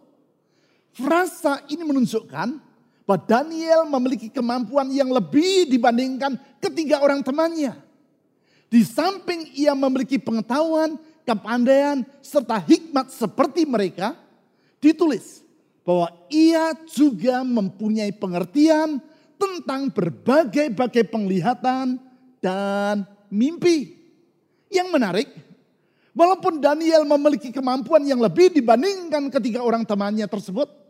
Frasa 0.96 1.60
ini 1.68 1.84
menunjukkan 1.84 2.63
bahwa 3.04 3.20
Daniel 3.28 3.84
memiliki 3.88 4.32
kemampuan 4.32 4.88
yang 4.88 5.12
lebih 5.12 5.68
dibandingkan 5.68 6.40
ketiga 6.60 7.04
orang 7.04 7.20
temannya. 7.20 7.76
Di 8.72 8.80
samping 8.82 9.52
ia 9.54 9.76
memiliki 9.76 10.16
pengetahuan, 10.16 10.96
kepandaian, 11.22 12.02
serta 12.24 12.58
hikmat 12.64 13.12
seperti 13.12 13.68
mereka, 13.68 14.16
ditulis 14.80 15.44
bahwa 15.84 16.08
ia 16.32 16.72
juga 16.88 17.44
mempunyai 17.44 18.10
pengertian 18.16 18.98
tentang 19.36 19.92
berbagai-bagai 19.92 21.04
penglihatan 21.12 22.00
dan 22.40 23.04
mimpi. 23.28 24.00
Yang 24.72 24.88
menarik, 24.90 25.28
walaupun 26.16 26.58
Daniel 26.58 27.04
memiliki 27.04 27.52
kemampuan 27.52 28.02
yang 28.08 28.18
lebih 28.18 28.48
dibandingkan 28.50 29.28
ketiga 29.28 29.60
orang 29.60 29.84
temannya 29.84 30.24
tersebut, 30.24 30.83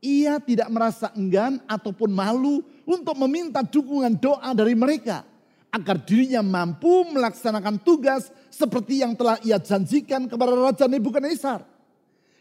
ia 0.00 0.40
tidak 0.40 0.68
merasa 0.72 1.12
enggan 1.12 1.60
ataupun 1.68 2.08
malu 2.08 2.64
untuk 2.88 3.14
meminta 3.20 3.60
dukungan 3.60 4.16
doa 4.16 4.50
dari 4.56 4.72
mereka 4.72 5.22
agar 5.70 6.02
dirinya 6.02 6.42
mampu 6.42 7.06
melaksanakan 7.14 7.78
tugas 7.84 8.32
seperti 8.50 9.04
yang 9.04 9.14
telah 9.14 9.38
ia 9.46 9.60
janjikan 9.60 10.26
kepada 10.26 10.52
Raja 10.56 10.90
Nebukadnezar. 10.90 11.62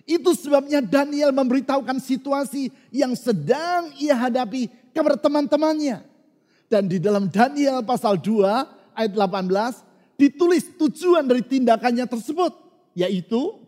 Itu 0.09 0.33
sebabnya 0.33 0.81
Daniel 0.81 1.29
memberitahukan 1.29 2.01
situasi 2.01 2.73
yang 2.89 3.13
sedang 3.13 3.93
ia 4.01 4.17
hadapi 4.17 4.65
kepada 4.89 5.21
teman-temannya. 5.21 6.01
Dan 6.65 6.89
di 6.89 6.97
dalam 6.97 7.29
Daniel 7.29 7.85
pasal 7.85 8.17
2 8.17 8.97
ayat 8.97 9.13
18 9.13 10.17
ditulis 10.17 10.65
tujuan 10.81 11.21
dari 11.29 11.45
tindakannya 11.45 12.09
tersebut. 12.09 12.57
Yaitu 12.97 13.61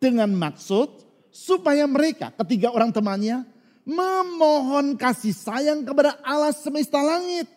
dengan 0.00 0.32
maksud 0.32 1.01
supaya 1.32 1.88
mereka 1.88 2.28
ketiga 2.44 2.68
orang 2.68 2.92
temannya 2.92 3.48
memohon 3.82 4.94
kasih 4.94 5.34
sayang 5.34 5.82
kepada 5.82 6.20
Allah 6.22 6.54
semesta 6.54 7.00
langit 7.00 7.48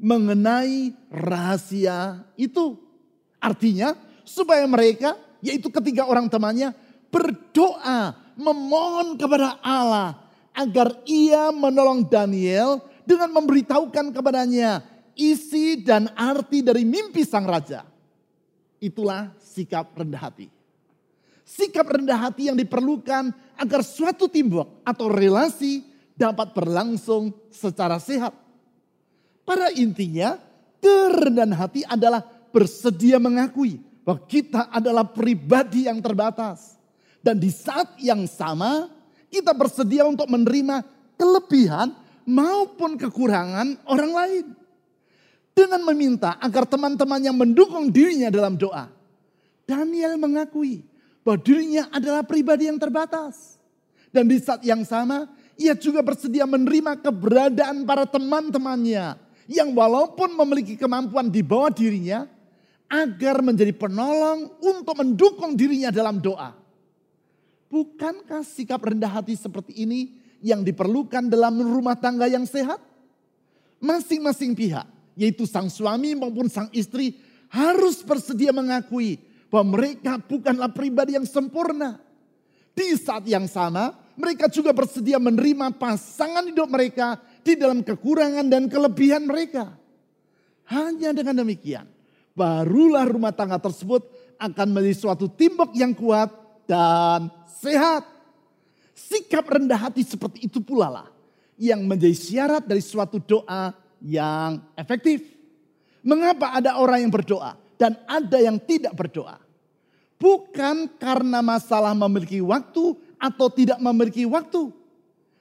mengenai 0.00 0.96
rahasia 1.12 2.24
itu. 2.34 2.80
Artinya 3.38 3.94
supaya 4.24 4.64
mereka 4.64 5.14
yaitu 5.44 5.68
ketiga 5.68 6.08
orang 6.08 6.28
temannya 6.28 6.72
berdoa, 7.12 8.16
memohon 8.36 9.16
kepada 9.20 9.60
Allah 9.60 10.16
agar 10.56 10.96
ia 11.04 11.52
menolong 11.52 12.04
Daniel 12.08 12.80
dengan 13.04 13.32
memberitahukan 13.32 14.12
kepadanya 14.12 14.84
isi 15.16 15.80
dan 15.80 16.08
arti 16.16 16.64
dari 16.64 16.84
mimpi 16.84 17.24
sang 17.24 17.44
raja. 17.48 17.84
Itulah 18.80 19.36
sikap 19.40 19.92
rendah 19.92 20.20
hati. 20.20 20.59
Sikap 21.50 21.82
rendah 21.90 22.30
hati 22.30 22.46
yang 22.46 22.54
diperlukan 22.54 23.34
agar 23.58 23.82
suatu 23.82 24.30
teamwork 24.30 24.86
atau 24.86 25.10
relasi 25.10 25.82
dapat 26.14 26.54
berlangsung 26.54 27.34
secara 27.50 27.98
sehat. 27.98 28.30
Pada 29.42 29.74
intinya, 29.74 30.38
kerendahan 30.78 31.50
hati 31.58 31.82
adalah 31.90 32.22
bersedia 32.54 33.18
mengakui 33.18 33.82
bahwa 34.06 34.22
kita 34.30 34.70
adalah 34.70 35.02
pribadi 35.10 35.90
yang 35.90 35.98
terbatas 35.98 36.78
dan 37.18 37.34
di 37.34 37.50
saat 37.50 37.98
yang 37.98 38.30
sama 38.30 38.86
kita 39.26 39.50
bersedia 39.50 40.06
untuk 40.06 40.30
menerima 40.30 40.86
kelebihan 41.18 41.90
maupun 42.30 42.94
kekurangan 42.94 43.74
orang 43.90 44.12
lain. 44.14 44.46
Dengan 45.50 45.82
meminta 45.82 46.38
agar 46.38 46.62
teman-teman 46.62 47.20
yang 47.20 47.34
mendukung 47.34 47.90
dirinya 47.90 48.30
dalam 48.30 48.54
doa. 48.54 48.86
Daniel 49.66 50.14
mengakui 50.14 50.89
bahwa 51.24 51.38
dirinya 51.40 51.88
adalah 51.92 52.24
pribadi 52.24 52.68
yang 52.68 52.80
terbatas. 52.80 53.60
Dan 54.10 54.26
di 54.26 54.40
saat 54.42 54.64
yang 54.66 54.82
sama 54.82 55.30
ia 55.60 55.76
juga 55.76 56.00
bersedia 56.00 56.48
menerima 56.48 56.98
keberadaan 56.98 57.84
para 57.84 58.08
teman-temannya. 58.08 59.16
Yang 59.50 59.68
walaupun 59.74 60.32
memiliki 60.34 60.74
kemampuan 60.78 61.28
di 61.28 61.44
bawah 61.44 61.70
dirinya. 61.70 62.26
Agar 62.90 63.38
menjadi 63.38 63.70
penolong 63.70 64.50
untuk 64.58 64.98
mendukung 64.98 65.54
dirinya 65.54 65.94
dalam 65.94 66.18
doa. 66.18 66.58
Bukankah 67.70 68.42
sikap 68.42 68.82
rendah 68.82 69.22
hati 69.22 69.38
seperti 69.38 69.86
ini 69.86 70.18
yang 70.42 70.66
diperlukan 70.66 71.30
dalam 71.30 71.62
rumah 71.62 71.94
tangga 71.94 72.26
yang 72.26 72.42
sehat? 72.42 72.82
Masing-masing 73.78 74.58
pihak, 74.58 74.90
yaitu 75.14 75.46
sang 75.46 75.70
suami 75.70 76.18
maupun 76.18 76.50
sang 76.50 76.66
istri, 76.74 77.14
harus 77.46 78.02
bersedia 78.02 78.50
mengakui 78.50 79.22
bahwa 79.50 79.76
mereka 79.76 80.16
bukanlah 80.22 80.70
pribadi 80.70 81.18
yang 81.18 81.26
sempurna. 81.26 81.98
Di 82.70 82.94
saat 82.94 83.26
yang 83.26 83.50
sama, 83.50 83.92
mereka 84.14 84.46
juga 84.46 84.70
bersedia 84.70 85.18
menerima 85.18 85.74
pasangan 85.74 86.46
hidup 86.46 86.70
mereka 86.70 87.18
di 87.42 87.58
dalam 87.58 87.82
kekurangan 87.82 88.46
dan 88.46 88.70
kelebihan 88.70 89.26
mereka. 89.26 89.74
Hanya 90.70 91.10
dengan 91.10 91.42
demikian, 91.42 91.84
barulah 92.32 93.02
rumah 93.10 93.34
tangga 93.34 93.58
tersebut 93.58 94.06
akan 94.38 94.68
menjadi 94.70 94.96
suatu 94.96 95.26
timbuk 95.26 95.74
yang 95.74 95.92
kuat 95.98 96.30
dan 96.70 97.26
sehat. 97.58 98.06
Sikap 98.94 99.50
rendah 99.50 99.90
hati 99.90 100.06
seperti 100.06 100.46
itu 100.46 100.62
pula 100.62 100.86
lah 100.86 101.08
yang 101.58 101.82
menjadi 101.82 102.14
syarat 102.14 102.62
dari 102.62 102.78
suatu 102.78 103.18
doa 103.18 103.74
yang 103.98 104.62
efektif. 104.78 105.26
Mengapa 106.06 106.54
ada 106.54 106.78
orang 106.78 107.02
yang 107.02 107.12
berdoa 107.12 107.58
dan 107.80 107.96
ada 108.04 108.36
yang 108.36 108.60
tidak 108.60 108.92
berdoa? 108.92 109.40
Bukan 110.20 111.00
karena 111.00 111.40
masalah 111.40 111.96
memiliki 111.96 112.44
waktu 112.44 112.92
atau 113.16 113.48
tidak 113.48 113.80
memiliki 113.80 114.28
waktu. 114.28 114.68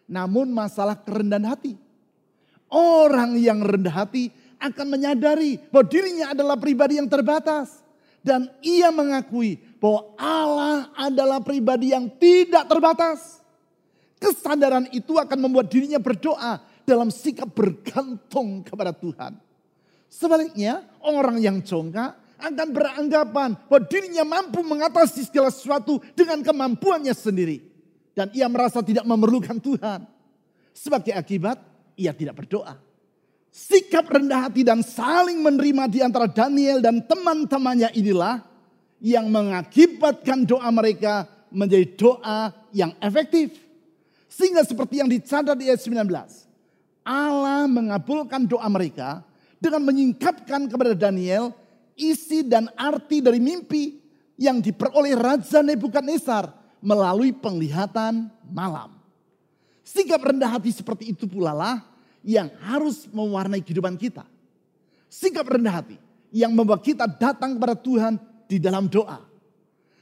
Namun 0.08 0.48
masalah 0.56 0.96
kerendahan 0.96 1.52
hati. 1.52 1.76
Orang 2.72 3.36
yang 3.36 3.60
rendah 3.60 3.92
hati 3.92 4.32
akan 4.56 4.88
menyadari 4.88 5.60
bahwa 5.68 5.84
dirinya 5.92 6.32
adalah 6.32 6.56
pribadi 6.56 6.96
yang 6.96 7.12
terbatas. 7.12 7.84
Dan 8.24 8.48
ia 8.64 8.88
mengakui 8.88 9.60
bahwa 9.84 10.16
Allah 10.16 10.92
adalah 10.96 11.44
pribadi 11.44 11.92
yang 11.92 12.08
tidak 12.16 12.68
terbatas. 12.72 13.44
Kesadaran 14.20 14.88
itu 14.96 15.16
akan 15.16 15.40
membuat 15.40 15.72
dirinya 15.72 16.00
berdoa 16.00 16.60
dalam 16.84 17.12
sikap 17.12 17.52
bergantung 17.52 18.64
kepada 18.64 18.92
Tuhan. 18.92 19.40
Sebaliknya, 20.12 20.84
orang 21.00 21.40
yang 21.40 21.64
jongkak 21.64 22.19
akan 22.40 22.70
beranggapan 22.72 23.60
bahwa 23.68 23.82
dirinya 23.86 24.24
mampu 24.24 24.64
mengatasi 24.64 25.28
segala 25.28 25.52
sesuatu 25.52 26.00
dengan 26.16 26.40
kemampuannya 26.40 27.12
sendiri. 27.12 27.62
Dan 28.16 28.32
ia 28.36 28.48
merasa 28.48 28.80
tidak 28.80 29.04
memerlukan 29.04 29.60
Tuhan. 29.60 30.08
Sebagai 30.72 31.12
akibat, 31.12 31.60
ia 32.00 32.16
tidak 32.16 32.44
berdoa. 32.44 32.80
Sikap 33.52 34.08
rendah 34.08 34.48
hati 34.48 34.64
dan 34.64 34.80
saling 34.80 35.44
menerima 35.44 35.84
di 35.92 36.00
antara 36.00 36.30
Daniel 36.30 36.80
dan 36.80 37.04
teman-temannya 37.04 37.92
inilah 37.98 38.46
yang 39.04 39.28
mengakibatkan 39.28 40.48
doa 40.48 40.70
mereka 40.72 41.28
menjadi 41.50 41.86
doa 41.98 42.54
yang 42.72 42.94
efektif. 43.02 43.58
Sehingga 44.30 44.62
seperti 44.64 45.02
yang 45.02 45.10
dicatat 45.10 45.58
di 45.58 45.68
ayat 45.68 45.82
19. 45.82 46.08
Allah 47.04 47.66
mengabulkan 47.66 48.46
doa 48.46 48.70
mereka 48.70 49.26
dengan 49.58 49.82
menyingkapkan 49.84 50.70
kepada 50.70 50.94
Daniel 50.94 51.52
isi 52.00 52.48
dan 52.48 52.72
arti 52.80 53.20
dari 53.20 53.44
mimpi 53.44 54.00
yang 54.40 54.64
diperoleh 54.64 55.20
Raja 55.20 55.60
Nebukadnezar 55.60 56.48
melalui 56.80 57.36
penglihatan 57.36 58.32
malam. 58.48 58.96
Sikap 59.84 60.24
rendah 60.24 60.56
hati 60.56 60.72
seperti 60.72 61.12
itu 61.12 61.28
pula 61.28 61.52
lah 61.52 61.84
yang 62.24 62.48
harus 62.64 63.04
mewarnai 63.12 63.60
kehidupan 63.60 64.00
kita. 64.00 64.24
Sikap 65.12 65.44
rendah 65.44 65.84
hati 65.84 65.98
yang 66.32 66.56
membuat 66.56 66.86
kita 66.86 67.10
datang 67.10 67.60
kepada 67.60 67.76
Tuhan 67.76 68.16
di 68.48 68.62
dalam 68.62 68.88
doa. 68.88 69.20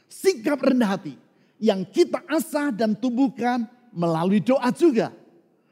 Sikap 0.06 0.62
rendah 0.62 0.94
hati 0.94 1.16
yang 1.58 1.82
kita 1.88 2.22
asah 2.30 2.70
dan 2.70 2.94
tumbuhkan 2.94 3.66
melalui 3.90 4.44
doa 4.44 4.70
juga. 4.70 5.10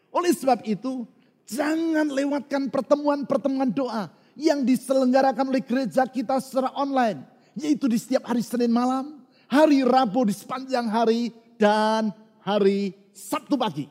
Oleh 0.09 0.31
sebab 0.31 0.63
itu, 0.65 1.05
jangan 1.45 2.07
lewatkan 2.09 2.71
pertemuan-pertemuan 2.71 3.69
doa 3.69 4.09
yang 4.35 4.63
diselenggarakan 4.63 5.51
oleh 5.51 5.63
gereja 5.63 6.05
kita 6.07 6.39
secara 6.43 6.71
online. 6.75 7.23
Yaitu 7.55 7.87
di 7.87 7.95
setiap 7.95 8.27
hari 8.27 8.43
Senin 8.43 8.71
malam, 8.71 9.23
hari 9.47 9.81
Rabu 9.81 10.27
di 10.27 10.35
sepanjang 10.35 10.91
hari, 10.91 11.31
dan 11.55 12.11
hari 12.43 12.91
Sabtu 13.15 13.55
pagi. 13.55 13.87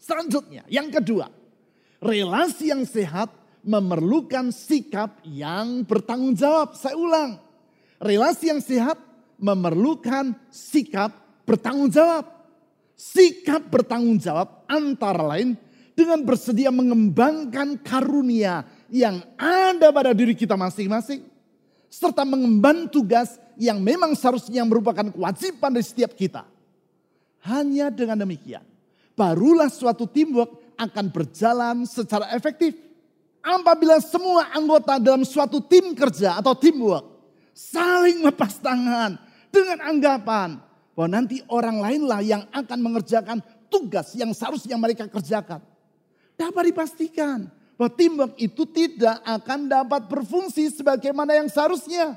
Selanjutnya, 0.00 0.64
yang 0.72 0.88
kedua, 0.88 1.28
relasi 2.00 2.72
yang 2.72 2.88
sehat 2.88 3.28
memerlukan 3.60 4.48
sikap 4.48 5.20
yang 5.28 5.84
bertanggung 5.84 6.32
jawab. 6.32 6.72
Saya 6.72 6.96
ulang, 6.96 7.36
Relasi 7.96 8.52
yang 8.52 8.60
sehat 8.60 9.00
memerlukan 9.40 10.36
sikap 10.52 11.16
bertanggung 11.48 11.88
jawab. 11.88 12.28
Sikap 12.96 13.68
bertanggung 13.72 14.20
jawab 14.20 14.64
antara 14.68 15.20
lain 15.36 15.56
dengan 15.96 16.20
bersedia 16.24 16.68
mengembangkan 16.68 17.80
karunia 17.80 18.64
yang 18.90 19.22
ada 19.38 19.90
pada 19.90 20.10
diri 20.14 20.34
kita 20.34 20.54
masing-masing. 20.54 21.24
Serta 21.86 22.26
mengemban 22.26 22.90
tugas 22.90 23.38
yang 23.56 23.80
memang 23.80 24.12
seharusnya 24.12 24.62
merupakan 24.66 25.06
kewajiban 25.08 25.70
dari 25.72 25.86
setiap 25.86 26.12
kita. 26.12 26.44
Hanya 27.46 27.94
dengan 27.94 28.26
demikian, 28.26 28.62
barulah 29.14 29.70
suatu 29.70 30.04
teamwork 30.04 30.74
akan 30.76 31.06
berjalan 31.08 31.86
secara 31.86 32.28
efektif. 32.34 32.74
Apabila 33.40 34.02
semua 34.02 34.50
anggota 34.50 34.98
dalam 34.98 35.22
suatu 35.22 35.62
tim 35.62 35.94
kerja 35.94 36.34
atau 36.42 36.58
teamwork 36.58 37.06
saling 37.54 38.26
lepas 38.26 38.58
tangan 38.58 39.14
dengan 39.54 39.78
anggapan 39.86 40.58
bahwa 40.92 41.08
nanti 41.08 41.40
orang 41.46 41.78
lainlah 41.78 42.20
yang 42.26 42.42
akan 42.50 42.78
mengerjakan 42.82 43.38
tugas 43.70 44.12
yang 44.18 44.34
seharusnya 44.34 44.74
mereka 44.74 45.06
kerjakan. 45.06 45.62
Dapat 46.36 46.74
dipastikan 46.74 47.48
bahwa 47.76 47.92
teamwork 47.92 48.34
itu 48.40 48.64
tidak 48.64 49.20
akan 49.22 49.68
dapat 49.68 50.08
berfungsi 50.08 50.72
sebagaimana 50.72 51.36
yang 51.36 51.48
seharusnya. 51.52 52.16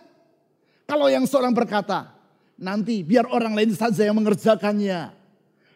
Kalau 0.88 1.12
yang 1.12 1.28
seorang 1.28 1.54
berkata, 1.54 2.10
nanti 2.56 3.04
biar 3.04 3.28
orang 3.30 3.54
lain 3.54 3.76
saja 3.76 4.08
yang 4.08 4.17
mengerjakannya. 4.17 5.13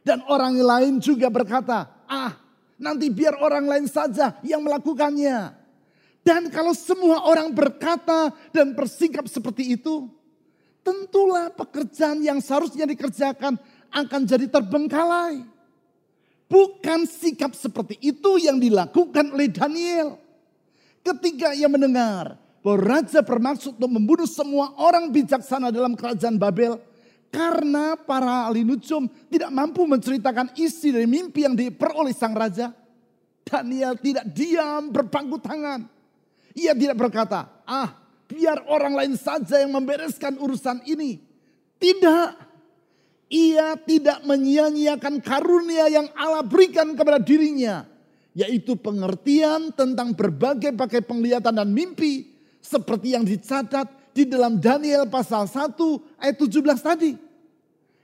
Dan 0.04 0.20
orang 0.28 0.56
lain 0.60 1.00
juga 1.00 1.32
berkata, 1.32 1.88
ah 2.08 2.36
nanti 2.80 3.08
biar 3.08 3.40
orang 3.40 3.68
lain 3.68 3.86
saja 3.88 4.36
yang 4.44 4.64
melakukannya. 4.64 5.56
Dan 6.24 6.48
kalau 6.48 6.72
semua 6.72 7.28
orang 7.28 7.52
berkata 7.52 8.32
dan 8.56 8.72
bersikap 8.72 9.28
seperti 9.28 9.76
itu, 9.76 10.08
tentulah 10.80 11.52
pekerjaan 11.52 12.24
yang 12.24 12.40
seharusnya 12.40 12.88
dikerjakan 12.88 13.60
akan 13.92 14.22
jadi 14.24 14.48
terbengkalai. 14.48 15.44
Bukan 16.48 17.10
sikap 17.10 17.58
seperti 17.58 17.98
itu 18.04 18.38
yang 18.38 18.62
dilakukan 18.62 19.34
oleh 19.34 19.50
Daniel. 19.50 20.20
Ketika 21.04 21.52
ia 21.52 21.68
mendengar 21.68 22.38
bahwa 22.64 22.78
raja 22.80 23.20
bermaksud 23.20 23.76
untuk 23.76 23.92
membunuh 23.92 24.30
semua 24.30 24.72
orang 24.80 25.12
bijaksana 25.12 25.70
dalam 25.70 25.94
kerajaan 26.00 26.40
Babel. 26.40 26.80
Karena 27.34 27.98
para 27.98 28.46
ahli 28.46 28.62
nujum 28.62 29.10
tidak 29.28 29.50
mampu 29.50 29.90
menceritakan 29.90 30.54
isi 30.54 30.94
dari 30.94 31.10
mimpi 31.10 31.44
yang 31.44 31.58
diperoleh 31.58 32.14
sang 32.14 32.38
raja. 32.38 32.70
Daniel 33.44 33.98
tidak 33.98 34.30
diam 34.32 34.94
berpangku 34.94 35.42
tangan. 35.42 35.90
Ia 36.54 36.78
tidak 36.78 36.96
berkata, 36.96 37.50
ah 37.66 37.90
biar 38.30 38.62
orang 38.70 38.94
lain 38.94 39.14
saja 39.18 39.60
yang 39.60 39.74
membereskan 39.74 40.38
urusan 40.38 40.86
ini. 40.86 41.18
Tidak. 41.82 42.53
Ia 43.34 43.74
tidak 43.82 44.22
menyia-nyiakan 44.30 45.18
karunia 45.26 45.90
yang 45.90 46.06
Allah 46.14 46.46
berikan 46.46 46.94
kepada 46.94 47.18
dirinya. 47.18 47.82
Yaitu 48.38 48.78
pengertian 48.78 49.74
tentang 49.74 50.14
berbagai-bagai 50.14 51.02
penglihatan 51.02 51.58
dan 51.58 51.70
mimpi. 51.74 52.30
Seperti 52.62 53.18
yang 53.18 53.26
dicatat 53.26 53.90
di 54.14 54.30
dalam 54.30 54.62
Daniel 54.62 55.10
pasal 55.10 55.50
1 55.50 55.74
ayat 56.22 56.38
17 56.38 56.62
tadi. 56.78 57.12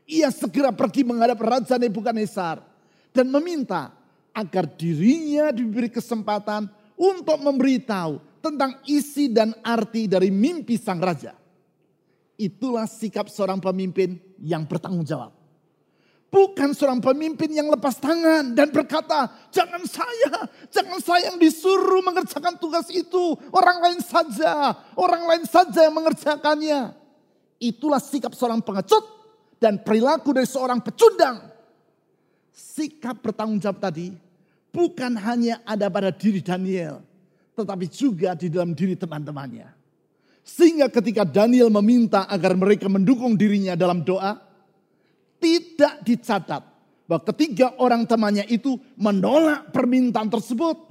Ia 0.09 0.33
segera 0.33 0.73
pergi 0.73 1.05
menghadap 1.05 1.37
Raja 1.37 1.77
Nebukadnezar 1.77 2.65
dan 3.13 3.29
meminta 3.29 3.93
agar 4.33 4.65
dirinya 4.65 5.53
diberi 5.53 5.93
kesempatan 5.93 6.65
untuk 6.97 7.37
memberitahu 7.37 8.17
tentang 8.41 8.81
isi 8.89 9.29
dan 9.29 9.53
arti 9.61 10.09
dari 10.09 10.33
mimpi 10.33 10.75
sang 10.75 10.97
raja. 10.97 11.38
Itulah 12.39 12.87
sikap 12.87 13.27
seorang 13.27 13.59
pemimpin 13.59 14.15
yang 14.39 14.63
bertanggung 14.63 15.03
jawab. 15.03 15.35
Bukan 16.29 16.71
seorang 16.77 17.01
pemimpin 17.03 17.51
yang 17.51 17.67
lepas 17.73 17.99
tangan 17.99 18.53
dan 18.55 18.69
berkata, 18.69 19.27
jangan 19.51 19.81
saya, 19.83 20.47
jangan 20.71 21.01
saya 21.01 21.33
yang 21.33 21.41
disuruh 21.41 21.99
mengerjakan 22.05 22.55
tugas 22.55 22.87
itu. 22.93 23.35
Orang 23.51 23.83
lain 23.83 23.99
saja, 23.99 24.71
orang 24.95 25.25
lain 25.25 25.43
saja 25.43 25.89
yang 25.89 25.99
mengerjakannya. 25.99 26.95
Itulah 27.59 27.99
sikap 27.99 28.31
seorang 28.37 28.63
pengecut 28.63 29.03
dan 29.59 29.81
perilaku 29.81 30.31
dari 30.31 30.47
seorang 30.47 30.79
pecundang. 30.79 31.43
Sikap 32.53 33.19
bertanggung 33.19 33.59
jawab 33.59 33.83
tadi 33.83 34.15
bukan 34.69 35.17
hanya 35.17 35.59
ada 35.65 35.89
pada 35.89 36.13
diri 36.13 36.45
Daniel, 36.45 37.01
tetapi 37.57 37.89
juga 37.89 38.37
di 38.37 38.47
dalam 38.53 38.77
diri 38.77 38.93
teman-temannya. 38.93 39.78
Sehingga 40.49 40.89
ketika 40.89 41.21
Daniel 41.21 41.69
meminta 41.69 42.25
agar 42.25 42.57
mereka 42.57 42.89
mendukung 42.89 43.37
dirinya 43.37 43.77
dalam 43.77 44.01
doa, 44.01 44.41
tidak 45.37 46.01
dicatat 46.01 46.63
bahwa 47.05 47.21
ketiga 47.29 47.77
orang 47.77 48.09
temannya 48.09 48.49
itu 48.49 48.73
menolak 48.97 49.69
permintaan 49.69 50.25
tersebut. 50.25 50.89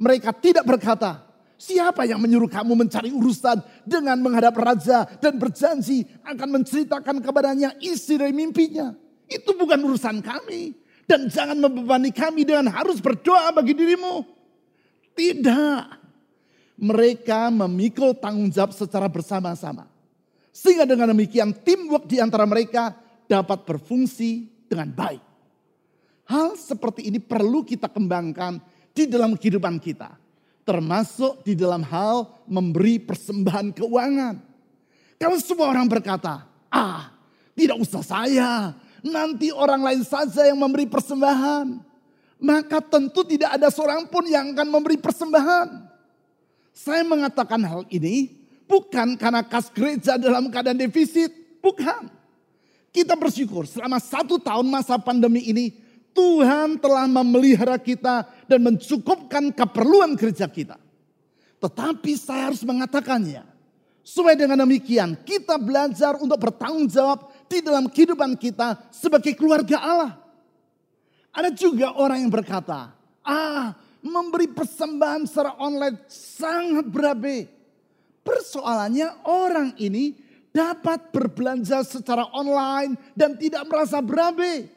Mereka 0.00 0.32
tidak 0.40 0.64
berkata, 0.64 1.20
siapa 1.60 2.08
yang 2.08 2.16
menyuruh 2.16 2.48
kamu 2.48 2.72
mencari 2.72 3.12
urusan 3.12 3.60
dengan 3.84 4.16
menghadap 4.24 4.56
raja 4.56 5.04
dan 5.20 5.36
berjanji 5.36 6.08
akan 6.24 6.48
menceritakan 6.60 7.20
kepadanya 7.20 7.76
isi 7.84 8.16
dari 8.16 8.32
mimpinya. 8.32 8.96
Itu 9.28 9.52
bukan 9.52 9.84
urusan 9.84 10.24
kami. 10.24 10.72
Dan 11.08 11.28
jangan 11.28 11.56
membebani 11.60 12.12
kami 12.12 12.44
dengan 12.44 12.68
harus 12.72 13.00
berdoa 13.00 13.52
bagi 13.52 13.72
dirimu. 13.72 14.24
Tidak 15.16 16.07
mereka 16.78 17.50
memikul 17.50 18.14
tanggung 18.14 18.46
jawab 18.54 18.70
secara 18.70 19.10
bersama-sama. 19.10 19.90
Sehingga 20.54 20.86
dengan 20.86 21.10
demikian 21.10 21.50
teamwork 21.50 22.06
di 22.06 22.22
antara 22.22 22.46
mereka 22.46 22.94
dapat 23.26 23.66
berfungsi 23.66 24.46
dengan 24.70 24.94
baik. 24.94 25.22
Hal 26.30 26.54
seperti 26.54 27.10
ini 27.10 27.18
perlu 27.18 27.66
kita 27.66 27.90
kembangkan 27.90 28.62
di 28.94 29.10
dalam 29.10 29.34
kehidupan 29.34 29.82
kita. 29.82 30.14
Termasuk 30.62 31.42
di 31.42 31.58
dalam 31.58 31.82
hal 31.82 32.28
memberi 32.46 33.00
persembahan 33.00 33.74
keuangan. 33.74 34.36
Kalau 35.18 35.38
semua 35.40 35.72
orang 35.72 35.88
berkata, 35.88 36.46
ah 36.68 37.10
tidak 37.56 37.80
usah 37.80 38.04
saya, 38.04 38.76
nanti 39.00 39.50
orang 39.50 39.82
lain 39.82 40.02
saja 40.04 40.46
yang 40.46 40.60
memberi 40.60 40.86
persembahan. 40.86 41.80
Maka 42.38 42.78
tentu 42.84 43.26
tidak 43.26 43.58
ada 43.58 43.66
seorang 43.72 44.06
pun 44.06 44.22
yang 44.28 44.54
akan 44.54 44.68
memberi 44.70 44.94
persembahan. 45.00 45.87
Saya 46.72 47.02
mengatakan 47.02 47.60
hal 47.64 47.82
ini 47.90 48.32
bukan 48.68 49.16
karena 49.16 49.42
kas 49.42 49.72
gereja 49.72 50.20
dalam 50.20 50.52
keadaan 50.52 50.78
defisit. 50.78 51.32
Bukan. 51.58 52.10
Kita 52.88 53.14
bersyukur 53.14 53.68
selama 53.68 54.00
satu 54.00 54.40
tahun 54.40 54.66
masa 54.68 54.96
pandemi 54.96 55.44
ini 55.44 55.74
Tuhan 56.16 56.80
telah 56.80 57.06
memelihara 57.06 57.78
kita 57.78 58.26
dan 58.48 58.58
mencukupkan 58.64 59.54
keperluan 59.54 60.18
gereja 60.18 60.48
kita. 60.50 60.80
Tetapi 61.58 62.12
saya 62.18 62.50
harus 62.50 62.62
mengatakannya. 62.66 63.44
Sesuai 64.02 64.40
dengan 64.40 64.64
demikian 64.64 65.20
kita 65.20 65.60
belajar 65.60 66.16
untuk 66.16 66.40
bertanggung 66.40 66.88
jawab 66.88 67.28
di 67.44 67.60
dalam 67.60 67.92
kehidupan 67.92 68.40
kita 68.40 68.88
sebagai 68.88 69.36
keluarga 69.36 69.76
Allah. 69.84 70.12
Ada 71.28 71.52
juga 71.52 71.92
orang 71.92 72.24
yang 72.24 72.32
berkata, 72.32 72.96
ah 73.20 73.76
memberi 74.02 74.50
persembahan 74.50 75.26
secara 75.26 75.58
online 75.58 75.98
sangat 76.10 76.86
berabe. 76.86 77.50
Persoalannya 78.22 79.24
orang 79.24 79.74
ini 79.80 80.12
dapat 80.52 81.14
berbelanja 81.14 81.86
secara 81.86 82.28
online 82.34 82.98
dan 83.14 83.38
tidak 83.38 83.64
merasa 83.70 84.02
berabe. 84.02 84.68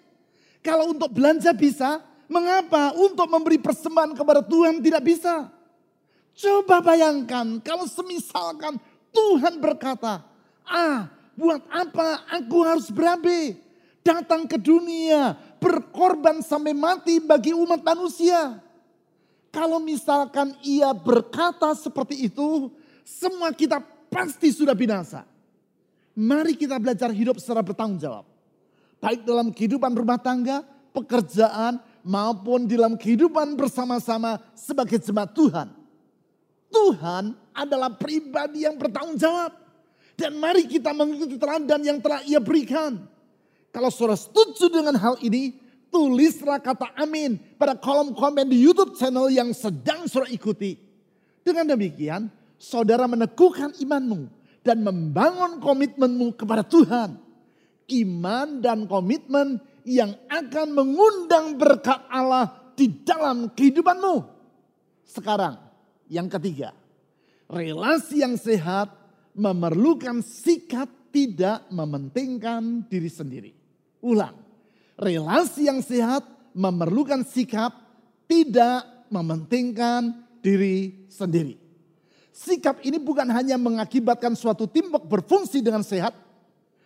Kalau 0.62 0.93
untuk 0.93 1.10
belanja 1.10 1.51
bisa, 1.57 1.99
mengapa 2.29 2.93
untuk 2.95 3.27
memberi 3.27 3.57
persembahan 3.57 4.13
kepada 4.13 4.45
Tuhan 4.45 4.79
tidak 4.79 5.03
bisa? 5.03 5.49
Coba 6.31 6.79
bayangkan 6.79 7.60
kalau 7.60 7.84
semisalkan 7.89 8.79
Tuhan 9.12 9.60
berkata, 9.60 10.23
ah 10.63 11.12
buat 11.36 11.60
apa 11.67 12.23
aku 12.31 12.63
harus 12.63 12.88
berabe? 12.88 13.57
Datang 14.01 14.49
ke 14.49 14.57
dunia, 14.57 15.38
berkorban 15.62 16.41
sampai 16.41 16.73
mati 16.73 17.21
bagi 17.21 17.53
umat 17.53 17.86
manusia. 17.86 18.57
Kalau 19.51 19.83
misalkan 19.83 20.55
ia 20.63 20.95
berkata 20.95 21.75
seperti 21.75 22.31
itu, 22.31 22.71
semua 23.03 23.51
kita 23.51 23.83
pasti 24.07 24.47
sudah 24.47 24.71
binasa. 24.71 25.27
Mari 26.15 26.55
kita 26.55 26.79
belajar 26.79 27.11
hidup 27.11 27.35
secara 27.39 27.59
bertanggung 27.59 27.99
jawab. 27.99 28.23
Baik 29.03 29.27
dalam 29.27 29.51
kehidupan 29.51 29.91
rumah 29.91 30.19
tangga, 30.19 30.63
pekerjaan, 30.95 31.83
maupun 32.01 32.65
dalam 32.65 32.97
kehidupan 32.97 33.53
bersama-sama 33.59 34.41
sebagai 34.57 34.97
jemaat 34.97 35.31
Tuhan. 35.35 35.67
Tuhan 36.71 37.35
adalah 37.51 37.91
pribadi 37.93 38.63
yang 38.63 38.79
bertanggung 38.79 39.19
jawab. 39.19 39.51
Dan 40.15 40.37
mari 40.37 40.69
kita 40.69 40.93
mengikuti 40.93 41.35
teladan 41.35 41.81
yang 41.81 41.97
telah 41.99 42.21
ia 42.23 42.37
berikan. 42.37 42.99
Kalau 43.71 43.89
saudara 43.89 44.19
setuju 44.19 44.69
dengan 44.69 44.95
hal 44.99 45.15
ini, 45.23 45.55
tulislah 45.91 46.63
kata 46.63 46.95
amin 46.95 47.38
pada 47.60 47.75
kolom 47.77 48.15
komen 48.15 48.47
di 48.47 48.63
YouTube 48.63 48.95
channel 48.95 49.27
yang 49.30 49.51
sedang 49.51 50.08
saudara 50.08 50.32
ikuti. 50.32 50.80
Dengan 51.43 51.75
demikian, 51.75 52.32
saudara 52.56 53.06
meneguhkan 53.06 53.75
imanmu 53.77 54.32
dan 54.63 54.82
membangun 54.82 55.60
komitmenmu 55.60 56.34
kepada 56.39 56.63
Tuhan. 56.65 57.19
Iman 57.91 58.63
dan 58.63 58.88
komitmen 58.88 59.60
yang 59.84 60.15
akan 60.32 60.71
mengundang 60.71 61.60
berkat 61.60 62.08
Allah 62.08 62.71
di 62.77 62.88
dalam 63.04 63.51
kehidupanmu. 63.51 64.15
Sekarang, 65.04 65.60
yang 66.08 66.32
ketiga, 66.32 66.71
relasi 67.51 68.23
yang 68.23 68.39
sehat 68.39 68.95
memerlukan 69.36 70.23
sikap 70.23 70.88
tidak 71.12 71.67
mementingkan 71.67 72.88
diri 72.88 73.12
sendiri. 73.12 73.51
Ulang, 73.99 74.34
relasi 74.99 75.67
yang 75.67 75.80
sehat 75.80 76.25
memerlukan 76.51 77.23
sikap 77.27 77.71
tidak 78.27 78.84
mementingkan 79.12 80.23
diri 80.39 81.08
sendiri. 81.12 81.60
Sikap 82.32 82.80
ini 82.82 82.97
bukan 82.97 83.27
hanya 83.30 83.60
mengakibatkan 83.60 84.34
suatu 84.34 84.65
timbuk 84.65 85.06
berfungsi 85.06 85.60
dengan 85.60 85.84
sehat, 85.84 86.15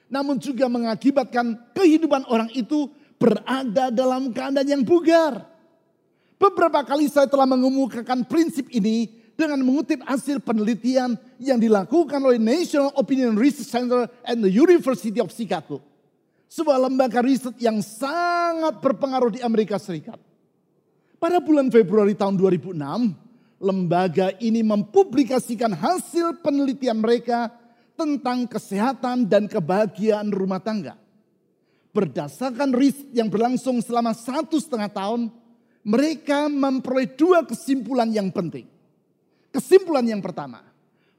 namun 0.09 0.41
juga 0.41 0.65
mengakibatkan 0.65 1.55
kehidupan 1.77 2.25
orang 2.27 2.49
itu 2.57 2.89
berada 3.15 3.93
dalam 3.93 4.33
keadaan 4.33 4.67
yang 4.67 4.83
bugar. 4.83 5.45
Beberapa 6.35 6.83
kali 6.83 7.07
saya 7.07 7.31
telah 7.31 7.47
mengemukakan 7.47 8.27
prinsip 8.27 8.67
ini 8.73 9.07
dengan 9.39 9.63
mengutip 9.63 10.03
hasil 10.03 10.43
penelitian 10.43 11.15
yang 11.39 11.55
dilakukan 11.55 12.19
oleh 12.19 12.39
National 12.39 12.91
Opinion 12.99 13.39
Research 13.39 13.71
Center 13.71 14.07
and 14.27 14.43
the 14.43 14.51
University 14.51 15.19
of 15.23 15.31
Chicago. 15.31 15.79
Sebuah 16.55 16.87
lembaga 16.87 17.19
riset 17.19 17.59
yang 17.59 17.83
sangat 17.83 18.79
berpengaruh 18.79 19.27
di 19.27 19.43
Amerika 19.43 19.75
Serikat. 19.75 20.15
Pada 21.19 21.43
bulan 21.43 21.67
Februari 21.67 22.15
tahun 22.15 22.39
2006, 22.39 22.79
lembaga 23.59 24.31
ini 24.39 24.63
mempublikasikan 24.63 25.75
hasil 25.75 26.39
penelitian 26.39 27.03
mereka 27.03 27.51
tentang 27.99 28.47
kesehatan 28.47 29.27
dan 29.27 29.51
kebahagiaan 29.51 30.31
rumah 30.31 30.63
tangga. 30.63 30.95
Berdasarkan 31.91 32.71
riset 32.71 33.11
yang 33.11 33.27
berlangsung 33.27 33.83
selama 33.83 34.15
satu 34.15 34.55
setengah 34.55 34.87
tahun, 34.95 35.27
mereka 35.83 36.47
memperoleh 36.47 37.19
dua 37.19 37.43
kesimpulan 37.43 38.07
yang 38.15 38.31
penting. 38.31 38.63
Kesimpulan 39.51 40.07
yang 40.07 40.23
pertama, 40.23 40.63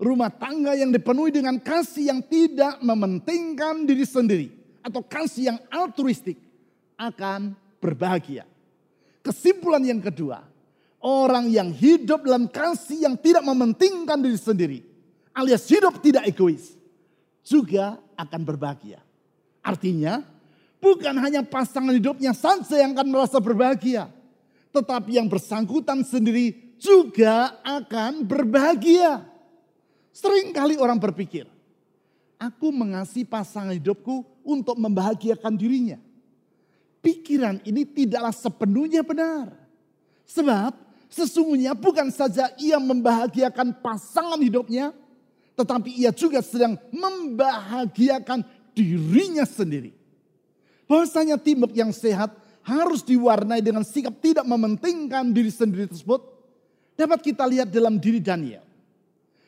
rumah 0.00 0.32
tangga 0.32 0.72
yang 0.72 0.88
dipenuhi 0.88 1.28
dengan 1.28 1.60
kasih 1.60 2.08
yang 2.08 2.24
tidak 2.24 2.80
mementingkan 2.80 3.84
diri 3.84 4.08
sendiri 4.08 4.55
atau 4.86 5.02
kasih 5.02 5.50
yang 5.50 5.58
altruistik 5.66 6.38
akan 6.94 7.58
berbahagia. 7.82 8.46
Kesimpulan 9.26 9.82
yang 9.82 9.98
kedua, 9.98 10.46
orang 11.02 11.50
yang 11.50 11.74
hidup 11.74 12.22
dalam 12.22 12.46
kasih 12.46 13.10
yang 13.10 13.18
tidak 13.18 13.42
mementingkan 13.42 14.22
diri 14.22 14.38
sendiri 14.38 14.78
alias 15.36 15.68
hidup 15.68 16.00
tidak 16.00 16.24
egois 16.24 16.72
juga 17.44 18.00
akan 18.16 18.40
berbahagia. 18.42 19.04
Artinya, 19.60 20.24
bukan 20.80 21.12
hanya 21.20 21.44
pasangan 21.44 21.92
hidupnya 21.92 22.32
saja 22.32 22.80
yang 22.80 22.96
akan 22.96 23.08
merasa 23.12 23.36
berbahagia, 23.36 24.08
tetapi 24.72 25.20
yang 25.20 25.28
bersangkutan 25.28 26.00
sendiri 26.00 26.56
juga 26.80 27.60
akan 27.60 28.24
berbahagia. 28.24 29.22
Sering 30.16 30.56
kali 30.56 30.80
orang 30.80 30.96
berpikir, 30.96 31.44
aku 32.40 32.72
mengasihi 32.72 33.28
pasangan 33.28 33.76
hidupku 33.76 34.24
untuk 34.46 34.78
membahagiakan 34.78 35.58
dirinya. 35.58 35.98
Pikiran 37.02 37.58
ini 37.66 37.82
tidaklah 37.82 38.30
sepenuhnya 38.30 39.02
benar. 39.02 39.50
Sebab 40.26 40.74
sesungguhnya 41.10 41.74
bukan 41.74 42.10
saja 42.14 42.50
ia 42.58 42.78
membahagiakan 42.78 43.82
pasangan 43.82 44.38
hidupnya, 44.38 44.94
tetapi 45.58 45.90
ia 45.98 46.14
juga 46.14 46.42
sedang 46.42 46.78
membahagiakan 46.94 48.46
dirinya 48.74 49.42
sendiri. 49.42 49.94
Bahwasanya 50.86 51.38
timbuk 51.38 51.74
yang 51.74 51.90
sehat 51.90 52.34
harus 52.62 53.02
diwarnai 53.02 53.62
dengan 53.62 53.82
sikap 53.82 54.18
tidak 54.22 54.46
mementingkan 54.46 55.30
diri 55.30 55.50
sendiri 55.50 55.90
tersebut 55.90 56.22
dapat 56.98 57.22
kita 57.22 57.46
lihat 57.46 57.70
dalam 57.70 57.98
diri 57.98 58.18
Daniel. 58.18 58.66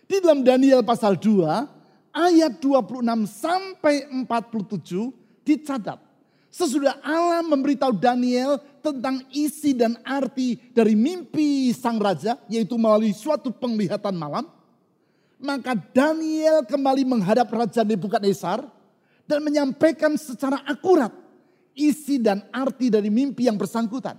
Di 0.09 0.23
dalam 0.23 0.41
Daniel 0.47 0.81
pasal 0.87 1.19
2 1.19 1.78
ayat 2.19 2.59
26 2.59 3.07
sampai 3.31 4.11
47 4.11 5.47
dicatat. 5.47 6.03
Sesudah 6.51 6.99
Allah 7.05 7.45
memberitahu 7.47 7.95
Daniel 7.95 8.59
tentang 8.83 9.23
isi 9.31 9.77
dan 9.77 9.95
arti 10.03 10.59
dari 10.75 10.99
mimpi 10.99 11.71
sang 11.71 12.03
raja 12.03 12.35
yaitu 12.51 12.75
melalui 12.75 13.15
suatu 13.15 13.55
penglihatan 13.55 14.17
malam. 14.17 14.49
Maka 15.39 15.79
Daniel 15.95 16.67
kembali 16.67 17.07
menghadap 17.07 17.47
Raja 17.55 17.87
Nebukadnezar 17.87 18.67
dan 19.23 19.39
menyampaikan 19.39 20.19
secara 20.19 20.59
akurat 20.67 21.15
isi 21.79 22.19
dan 22.19 22.43
arti 22.51 22.91
dari 22.91 23.07
mimpi 23.07 23.47
yang 23.47 23.55
bersangkutan. 23.55 24.19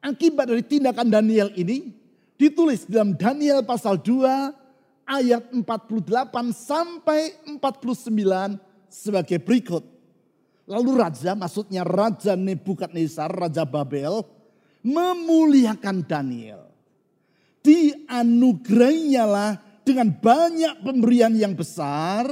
Akibat 0.00 0.48
dari 0.48 0.64
tindakan 0.64 1.12
Daniel 1.12 1.52
ini 1.52 1.92
ditulis 2.40 2.88
dalam 2.88 3.12
Daniel 3.12 3.60
pasal 3.60 4.00
2 4.00 4.65
ayat 5.06 5.54
48 5.54 5.62
sampai 6.52 7.32
49 7.46 8.58
sebagai 8.90 9.38
berikut. 9.40 9.86
Lalu 10.66 10.98
raja, 10.98 11.38
maksudnya 11.38 11.86
Raja 11.86 12.34
Nebukadnezar, 12.34 13.30
Raja 13.30 13.62
Babel, 13.62 14.26
memuliakan 14.82 16.02
Daniel. 16.02 16.66
Dianugerahinyalah 17.62 19.62
dengan 19.86 20.10
banyak 20.10 20.82
pemberian 20.82 21.34
yang 21.38 21.54
besar 21.54 22.26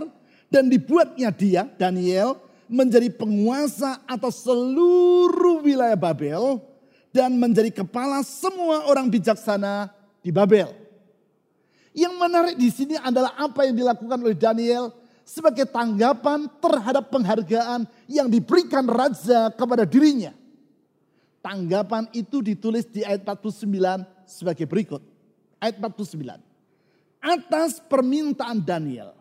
dan 0.51 0.67
dibuatnya 0.67 1.31
dia, 1.31 1.63
Daniel, 1.79 2.43
menjadi 2.67 3.07
penguasa 3.15 4.03
atas 4.03 4.43
seluruh 4.43 5.63
wilayah 5.63 5.99
Babel 5.99 6.59
dan 7.15 7.39
menjadi 7.39 7.71
kepala 7.71 8.27
semua 8.27 8.91
orang 8.91 9.07
bijaksana 9.07 9.95
di 10.19 10.35
Babel. 10.35 10.84
Yang 11.95 12.15
menarik 12.19 12.57
di 12.59 12.69
sini 12.75 12.99
adalah 12.99 13.39
apa 13.39 13.63
yang 13.71 13.79
dilakukan 13.79 14.19
oleh 14.19 14.35
Daniel 14.35 14.91
sebagai 15.23 15.65
tanggapan 15.71 16.51
terhadap 16.59 17.09
penghargaan 17.09 17.87
yang 18.11 18.27
diberikan 18.27 18.83
raja 18.85 19.49
kepada 19.55 19.87
dirinya. 19.87 20.35
Tanggapan 21.39 22.11
itu 22.11 22.43
ditulis 22.43 22.83
di 22.91 23.07
ayat 23.07 23.23
49 23.23 24.03
sebagai 24.27 24.67
berikut. 24.67 25.01
Ayat 25.63 25.79
49. 25.79 26.41
Atas 27.25 27.79
permintaan 27.79 28.61
Daniel, 28.61 29.17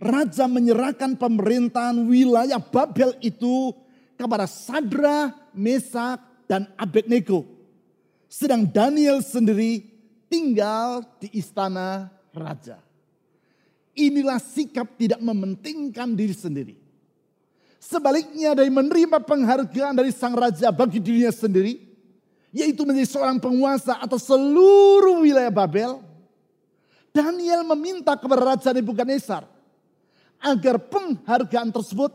raja 0.00 0.48
menyerahkan 0.48 1.14
pemerintahan 1.14 2.00
wilayah 2.08 2.58
Babel 2.58 3.14
itu 3.20 3.76
kepada 4.16 4.48
Sadra, 4.48 5.30
Mesak, 5.52 6.18
dan 6.48 6.66
Abednego. 6.74 7.46
Sedang 8.26 8.66
Daniel 8.66 9.22
sendiri 9.22 9.89
tinggal 10.30 11.02
di 11.18 11.28
istana 11.34 12.08
raja. 12.30 12.78
Inilah 13.98 14.38
sikap 14.38 14.94
tidak 14.94 15.18
mementingkan 15.18 16.14
diri 16.14 16.32
sendiri. 16.32 16.74
Sebaliknya 17.82 18.54
dari 18.54 18.70
menerima 18.70 19.18
penghargaan 19.18 19.98
dari 19.98 20.14
sang 20.14 20.38
raja 20.38 20.70
bagi 20.70 21.02
dirinya 21.02 21.34
sendiri, 21.34 21.82
yaitu 22.54 22.86
menjadi 22.86 23.18
seorang 23.18 23.42
penguasa 23.42 23.98
atas 23.98 24.30
seluruh 24.30 25.26
wilayah 25.26 25.50
Babel, 25.50 25.98
Daniel 27.10 27.66
meminta 27.74 28.14
kepada 28.14 28.54
Raja 28.54 28.70
Nebukadnezar 28.70 29.42
agar 30.38 30.78
penghargaan 30.78 31.74
tersebut 31.74 32.14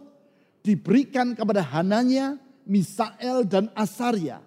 diberikan 0.64 1.36
kepada 1.36 1.60
Hananya, 1.60 2.40
Misael, 2.64 3.44
dan 3.44 3.68
Asaria. 3.76 4.40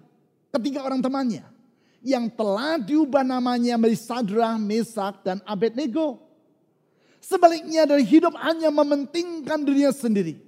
Ketiga 0.49 0.81
orang 0.81 0.97
temannya 0.97 1.58
yang 1.99 2.31
telah 2.31 2.79
diubah 2.79 3.23
namanya 3.27 3.75
menjadi 3.75 3.99
Sadra, 3.99 4.55
Mesak, 4.55 5.23
dan 5.23 5.43
Abednego. 5.43 6.19
Sebaliknya 7.19 7.83
dari 7.83 8.07
hidup 8.07 8.33
hanya 8.39 8.71
mementingkan 8.71 9.67
dirinya 9.67 9.91
sendiri. 9.91 10.39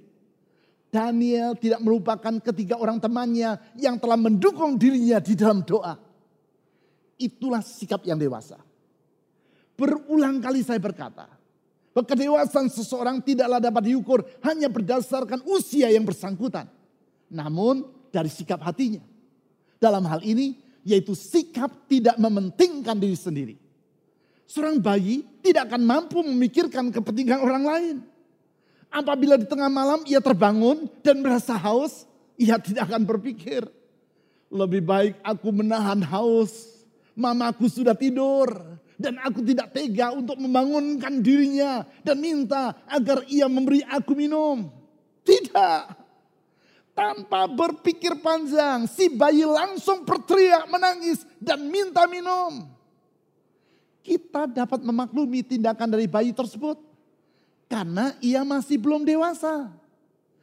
Daniel 0.92 1.56
tidak 1.56 1.80
merupakan 1.80 2.34
ketiga 2.40 2.76
orang 2.76 3.00
temannya 3.00 3.56
yang 3.80 3.96
telah 3.96 4.16
mendukung 4.20 4.76
dirinya 4.76 5.20
di 5.20 5.32
dalam 5.32 5.64
doa. 5.64 5.96
Itulah 7.16 7.64
sikap 7.64 8.04
yang 8.04 8.20
dewasa. 8.20 8.60
Berulang 9.76 10.40
kali 10.44 10.60
saya 10.60 10.76
berkata, 10.76 11.28
Kedewasaan 11.92 12.72
seseorang 12.72 13.20
tidaklah 13.20 13.60
dapat 13.60 13.92
diukur 13.92 14.24
hanya 14.48 14.72
berdasarkan 14.72 15.44
usia 15.44 15.92
yang 15.92 16.08
bersangkutan. 16.08 16.64
Namun 17.28 17.84
dari 18.08 18.32
sikap 18.32 18.64
hatinya. 18.64 19.04
Dalam 19.76 20.08
hal 20.08 20.24
ini 20.24 20.56
yaitu 20.82 21.14
sikap 21.14 21.70
tidak 21.86 22.18
mementingkan 22.18 22.98
diri 22.98 23.18
sendiri. 23.18 23.56
Seorang 24.46 24.82
bayi 24.82 25.24
tidak 25.40 25.72
akan 25.72 25.82
mampu 25.82 26.20
memikirkan 26.20 26.92
kepentingan 26.92 27.40
orang 27.40 27.64
lain. 27.64 27.96
Apabila 28.92 29.40
di 29.40 29.48
tengah 29.48 29.72
malam 29.72 30.04
ia 30.04 30.20
terbangun 30.20 30.84
dan 31.00 31.24
merasa 31.24 31.56
haus, 31.56 32.04
ia 32.36 32.60
tidak 32.60 32.92
akan 32.92 33.08
berpikir. 33.08 33.64
Lebih 34.52 34.84
baik 34.84 35.14
aku 35.24 35.48
menahan 35.48 36.04
haus. 36.04 36.84
Mamaku 37.16 37.68
sudah 37.68 37.96
tidur 37.96 38.52
dan 39.00 39.16
aku 39.20 39.40
tidak 39.44 39.72
tega 39.72 40.12
untuk 40.12 40.36
membangunkan 40.36 41.20
dirinya 41.24 41.84
dan 42.04 42.16
minta 42.20 42.76
agar 42.88 43.24
ia 43.28 43.48
memberi 43.48 43.80
aku 43.84 44.12
minum. 44.12 44.68
Tidak. 45.24 46.01
Tanpa 46.92 47.48
berpikir 47.48 48.20
panjang, 48.20 48.84
si 48.84 49.08
bayi 49.08 49.48
langsung 49.48 50.04
berteriak, 50.04 50.68
menangis, 50.68 51.24
dan 51.40 51.64
minta 51.64 52.04
minum. 52.04 52.68
Kita 54.04 54.44
dapat 54.44 54.84
memaklumi 54.84 55.40
tindakan 55.40 55.88
dari 55.88 56.04
bayi 56.04 56.36
tersebut. 56.36 56.76
Karena 57.64 58.12
ia 58.20 58.44
masih 58.44 58.76
belum 58.76 59.08
dewasa. 59.08 59.72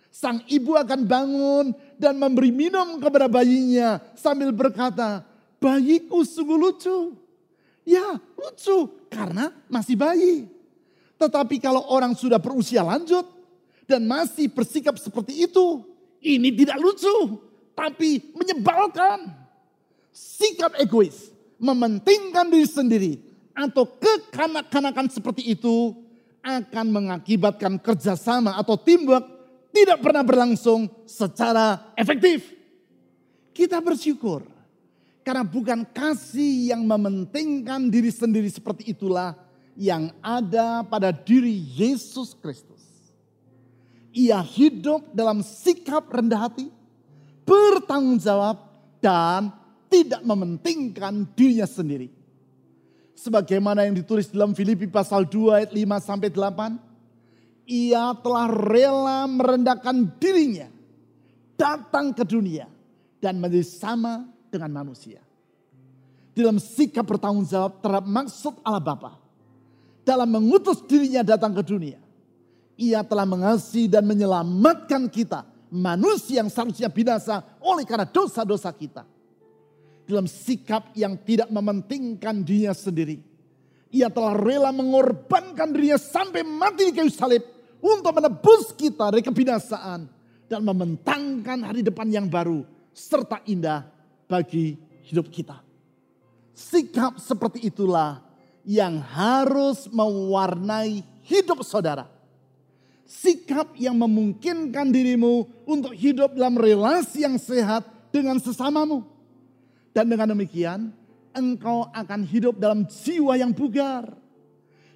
Sang 0.09 0.41
ibu 0.49 0.73
akan 0.73 1.05
bangun 1.05 1.65
dan 2.01 2.17
memberi 2.17 2.49
minum 2.49 2.97
kepada 2.97 3.29
bayinya 3.29 4.01
sambil 4.17 4.49
berkata, 4.49 5.21
bayiku 5.61 6.25
sungguh 6.25 6.57
lucu. 6.57 7.13
Ya 7.85 8.17
lucu 8.33 8.89
karena 9.13 9.53
masih 9.69 9.93
bayi. 9.93 10.49
Tetapi 11.21 11.61
kalau 11.61 11.85
orang 11.93 12.17
sudah 12.17 12.41
berusia 12.41 12.81
lanjut 12.81 13.27
dan 13.85 14.07
masih 14.09 14.49
bersikap 14.49 14.97
seperti 14.97 15.45
itu, 15.45 15.85
ini 16.23 16.51
tidak 16.53 16.77
lucu, 16.79 17.39
tapi 17.75 18.31
menyebalkan. 18.35 19.39
Sikap 20.09 20.75
egois, 20.81 21.31
mementingkan 21.61 22.49
diri 22.49 22.67
sendiri, 22.67 23.13
atau 23.53 23.87
kekanak-kanakan 23.87 25.07
seperti 25.07 25.53
itu 25.53 25.95
akan 26.39 26.87
mengakibatkan 26.89 27.75
kerjasama 27.79 28.55
atau 28.55 28.79
teamwork 28.79 29.23
tidak 29.69 29.99
pernah 30.01 30.23
berlangsung 30.25 30.87
secara 31.05 31.93
efektif. 31.93 32.47
Kita 33.51 33.83
bersyukur 33.83 34.47
karena 35.21 35.43
bukan 35.43 35.83
kasih 35.91 36.73
yang 36.73 36.87
mementingkan 36.87 37.91
diri 37.91 38.09
sendiri 38.09 38.47
seperti 38.47 38.95
itulah 38.95 39.35
yang 39.75 40.11
ada 40.23 40.81
pada 40.87 41.11
diri 41.11 41.53
Yesus 41.75 42.35
Kristus. 42.39 42.78
Ia 44.09 44.41
hidup 44.41 45.13
dalam 45.13 45.45
sikap 45.45 46.09
rendah 46.09 46.49
hati, 46.49 46.67
bertanggung 47.45 48.17
jawab, 48.17 48.57
dan 48.99 49.53
tidak 49.89 50.21
mementingkan 50.25 51.29
dirinya 51.33 51.65
sendiri. 51.69 52.09
Sebagaimana 53.19 53.83
yang 53.83 53.99
ditulis 53.99 54.31
dalam 54.31 54.55
Filipi 54.55 54.87
pasal 54.87 55.27
2 55.27 55.57
ayat 55.59 55.71
5 55.75 55.99
sampai 55.99 56.29
8. 56.31 56.89
Ia 57.69 58.17
telah 58.17 58.47
rela 58.49 59.29
merendahkan 59.29 60.17
dirinya, 60.17 60.73
datang 61.53 62.17
ke 62.17 62.25
dunia, 62.25 62.65
dan 63.21 63.37
menjadi 63.37 63.67
sama 63.67 64.25
dengan 64.49 64.81
manusia. 64.81 65.21
Dalam 66.33 66.57
sikap 66.57 67.05
bertanggung 67.05 67.45
jawab 67.45 67.77
terhadap 67.83 68.09
maksud 68.09 68.57
Allah 68.65 68.81
Bapa. 68.81 69.11
Dalam 70.01 70.25
mengutus 70.25 70.81
dirinya 70.87 71.21
datang 71.21 71.53
ke 71.53 71.61
dunia. 71.61 72.08
Ia 72.79 73.03
telah 73.03 73.27
mengasihi 73.27 73.91
dan 73.91 74.07
menyelamatkan 74.07 75.11
kita. 75.11 75.43
Manusia 75.67 76.39
yang 76.39 76.47
seharusnya 76.47 76.87
binasa 76.87 77.43
oleh 77.59 77.83
karena 77.83 78.07
dosa-dosa 78.07 78.71
kita. 78.71 79.03
Dalam 80.07 80.25
sikap 80.25 80.95
yang 80.95 81.19
tidak 81.19 81.51
mementingkan 81.51 82.39
dirinya 82.39 82.71
sendiri. 82.71 83.19
Ia 83.91 84.07
telah 84.07 84.31
rela 84.33 84.71
mengorbankan 84.71 85.75
dirinya 85.75 85.99
sampai 85.99 86.41
mati 86.47 86.87
di 86.89 86.93
kayu 86.95 87.11
salib. 87.11 87.43
Untuk 87.83 88.15
menebus 88.15 88.71
kita 88.73 89.11
dari 89.11 89.27
kebinasaan. 89.27 90.07
Dan 90.49 90.65
membentangkan 90.65 91.61
hari 91.61 91.83
depan 91.85 92.09
yang 92.09 92.25
baru 92.25 92.65
serta 92.89 93.43
indah 93.45 93.85
bagi 94.25 94.79
hidup 95.05 95.29
kita. 95.29 95.61
Sikap 96.57 97.21
seperti 97.21 97.69
itulah 97.69 98.23
yang 98.65 98.97
harus 98.97 99.85
mewarnai 99.93 101.05
hidup 101.21 101.61
saudara. 101.61 102.18
Sikap 103.09 103.73
yang 103.73 103.97
memungkinkan 103.97 104.93
dirimu 104.93 105.49
untuk 105.65 105.97
hidup 105.97 106.37
dalam 106.37 106.53
relasi 106.61 107.25
yang 107.25 107.41
sehat 107.41 107.81
dengan 108.13 108.37
sesamamu. 108.37 109.01
Dan 109.89 110.13
dengan 110.13 110.29
demikian, 110.37 110.93
engkau 111.33 111.89
akan 111.89 112.21
hidup 112.21 112.61
dalam 112.61 112.85
jiwa 112.85 113.33
yang 113.33 113.49
bugar. 113.49 114.13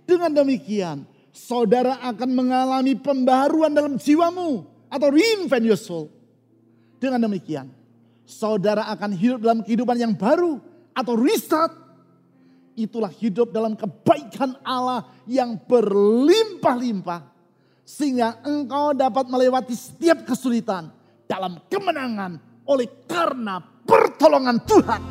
Dengan 0.06 0.30
demikian, 0.30 1.10
saudara 1.34 1.97
akan 2.06 2.30
mengalami 2.38 2.93
pembaruan 2.93 3.73
dalam 3.73 3.97
jiwamu 3.97 4.62
atau 4.93 5.10
reinvent 5.10 5.65
your 5.65 5.82
soul. 5.82 6.13
Dengan 7.02 7.26
demikian, 7.26 7.73
saudara 8.30 8.93
akan 8.93 9.10
hidup 9.17 9.41
dalam 9.41 9.65
kehidupan 9.65 9.97
yang 9.97 10.13
baru 10.13 10.62
atau 10.93 11.17
restart. 11.17 11.82
Itulah 12.78 13.10
hidup 13.10 13.49
dalam 13.49 13.73
kebaikan 13.73 14.54
Allah 14.62 15.10
yang 15.26 15.58
berlimpah-limpah. 15.58 17.33
Sehingga 17.84 18.39
engkau 18.48 18.96
dapat 18.96 19.28
melewati 19.28 19.76
setiap 19.76 20.24
kesulitan 20.24 20.88
dalam 21.28 21.60
kemenangan 21.67 22.39
oleh 22.63 22.88
karena 23.04 23.60
pertolongan 23.84 24.58
Tuhan. 24.63 25.02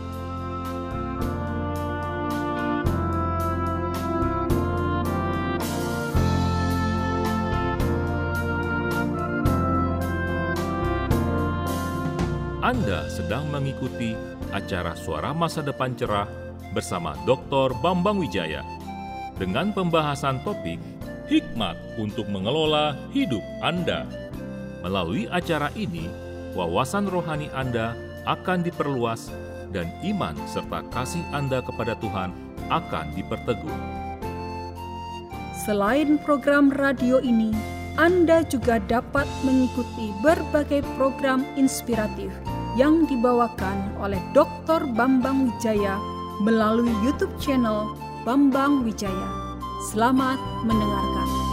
Anda 12.62 13.04
sedang 13.12 13.52
mengikuti 13.52 14.16
acara 14.48 14.96
Suara 14.96 15.36
Masa 15.36 15.60
Depan 15.60 15.92
Cerah 15.92 16.30
bersama 16.72 17.12
Dr. 17.28 17.76
Bambang 17.84 18.16
Wijaya 18.16 18.64
dengan 19.36 19.76
pembahasan 19.76 20.40
topik 20.40 20.91
Hikmat 21.32 21.96
untuk 21.96 22.28
mengelola 22.28 22.92
hidup 23.16 23.40
Anda. 23.64 24.04
Melalui 24.84 25.24
acara 25.32 25.72
ini, 25.72 26.04
wawasan 26.52 27.08
rohani 27.08 27.48
Anda 27.56 27.96
akan 28.28 28.60
diperluas 28.60 29.32
dan 29.72 29.88
iman 30.04 30.36
serta 30.44 30.84
kasih 30.92 31.24
Anda 31.32 31.64
kepada 31.64 31.96
Tuhan 32.04 32.36
akan 32.68 33.16
diperteguh. 33.16 33.78
Selain 35.64 36.20
program 36.20 36.68
radio 36.68 37.16
ini, 37.24 37.56
Anda 37.96 38.44
juga 38.44 38.76
dapat 38.84 39.24
mengikuti 39.40 40.12
berbagai 40.20 40.84
program 41.00 41.48
inspiratif 41.56 42.28
yang 42.76 43.08
dibawakan 43.08 43.96
oleh 44.04 44.20
Dr. 44.36 44.84
Bambang 44.84 45.48
Wijaya 45.48 45.96
melalui 46.44 46.92
YouTube 47.00 47.32
channel 47.40 47.96
Bambang 48.28 48.84
Wijaya. 48.84 49.41
Selamat 49.82 50.38
mendengarkan. 50.62 51.51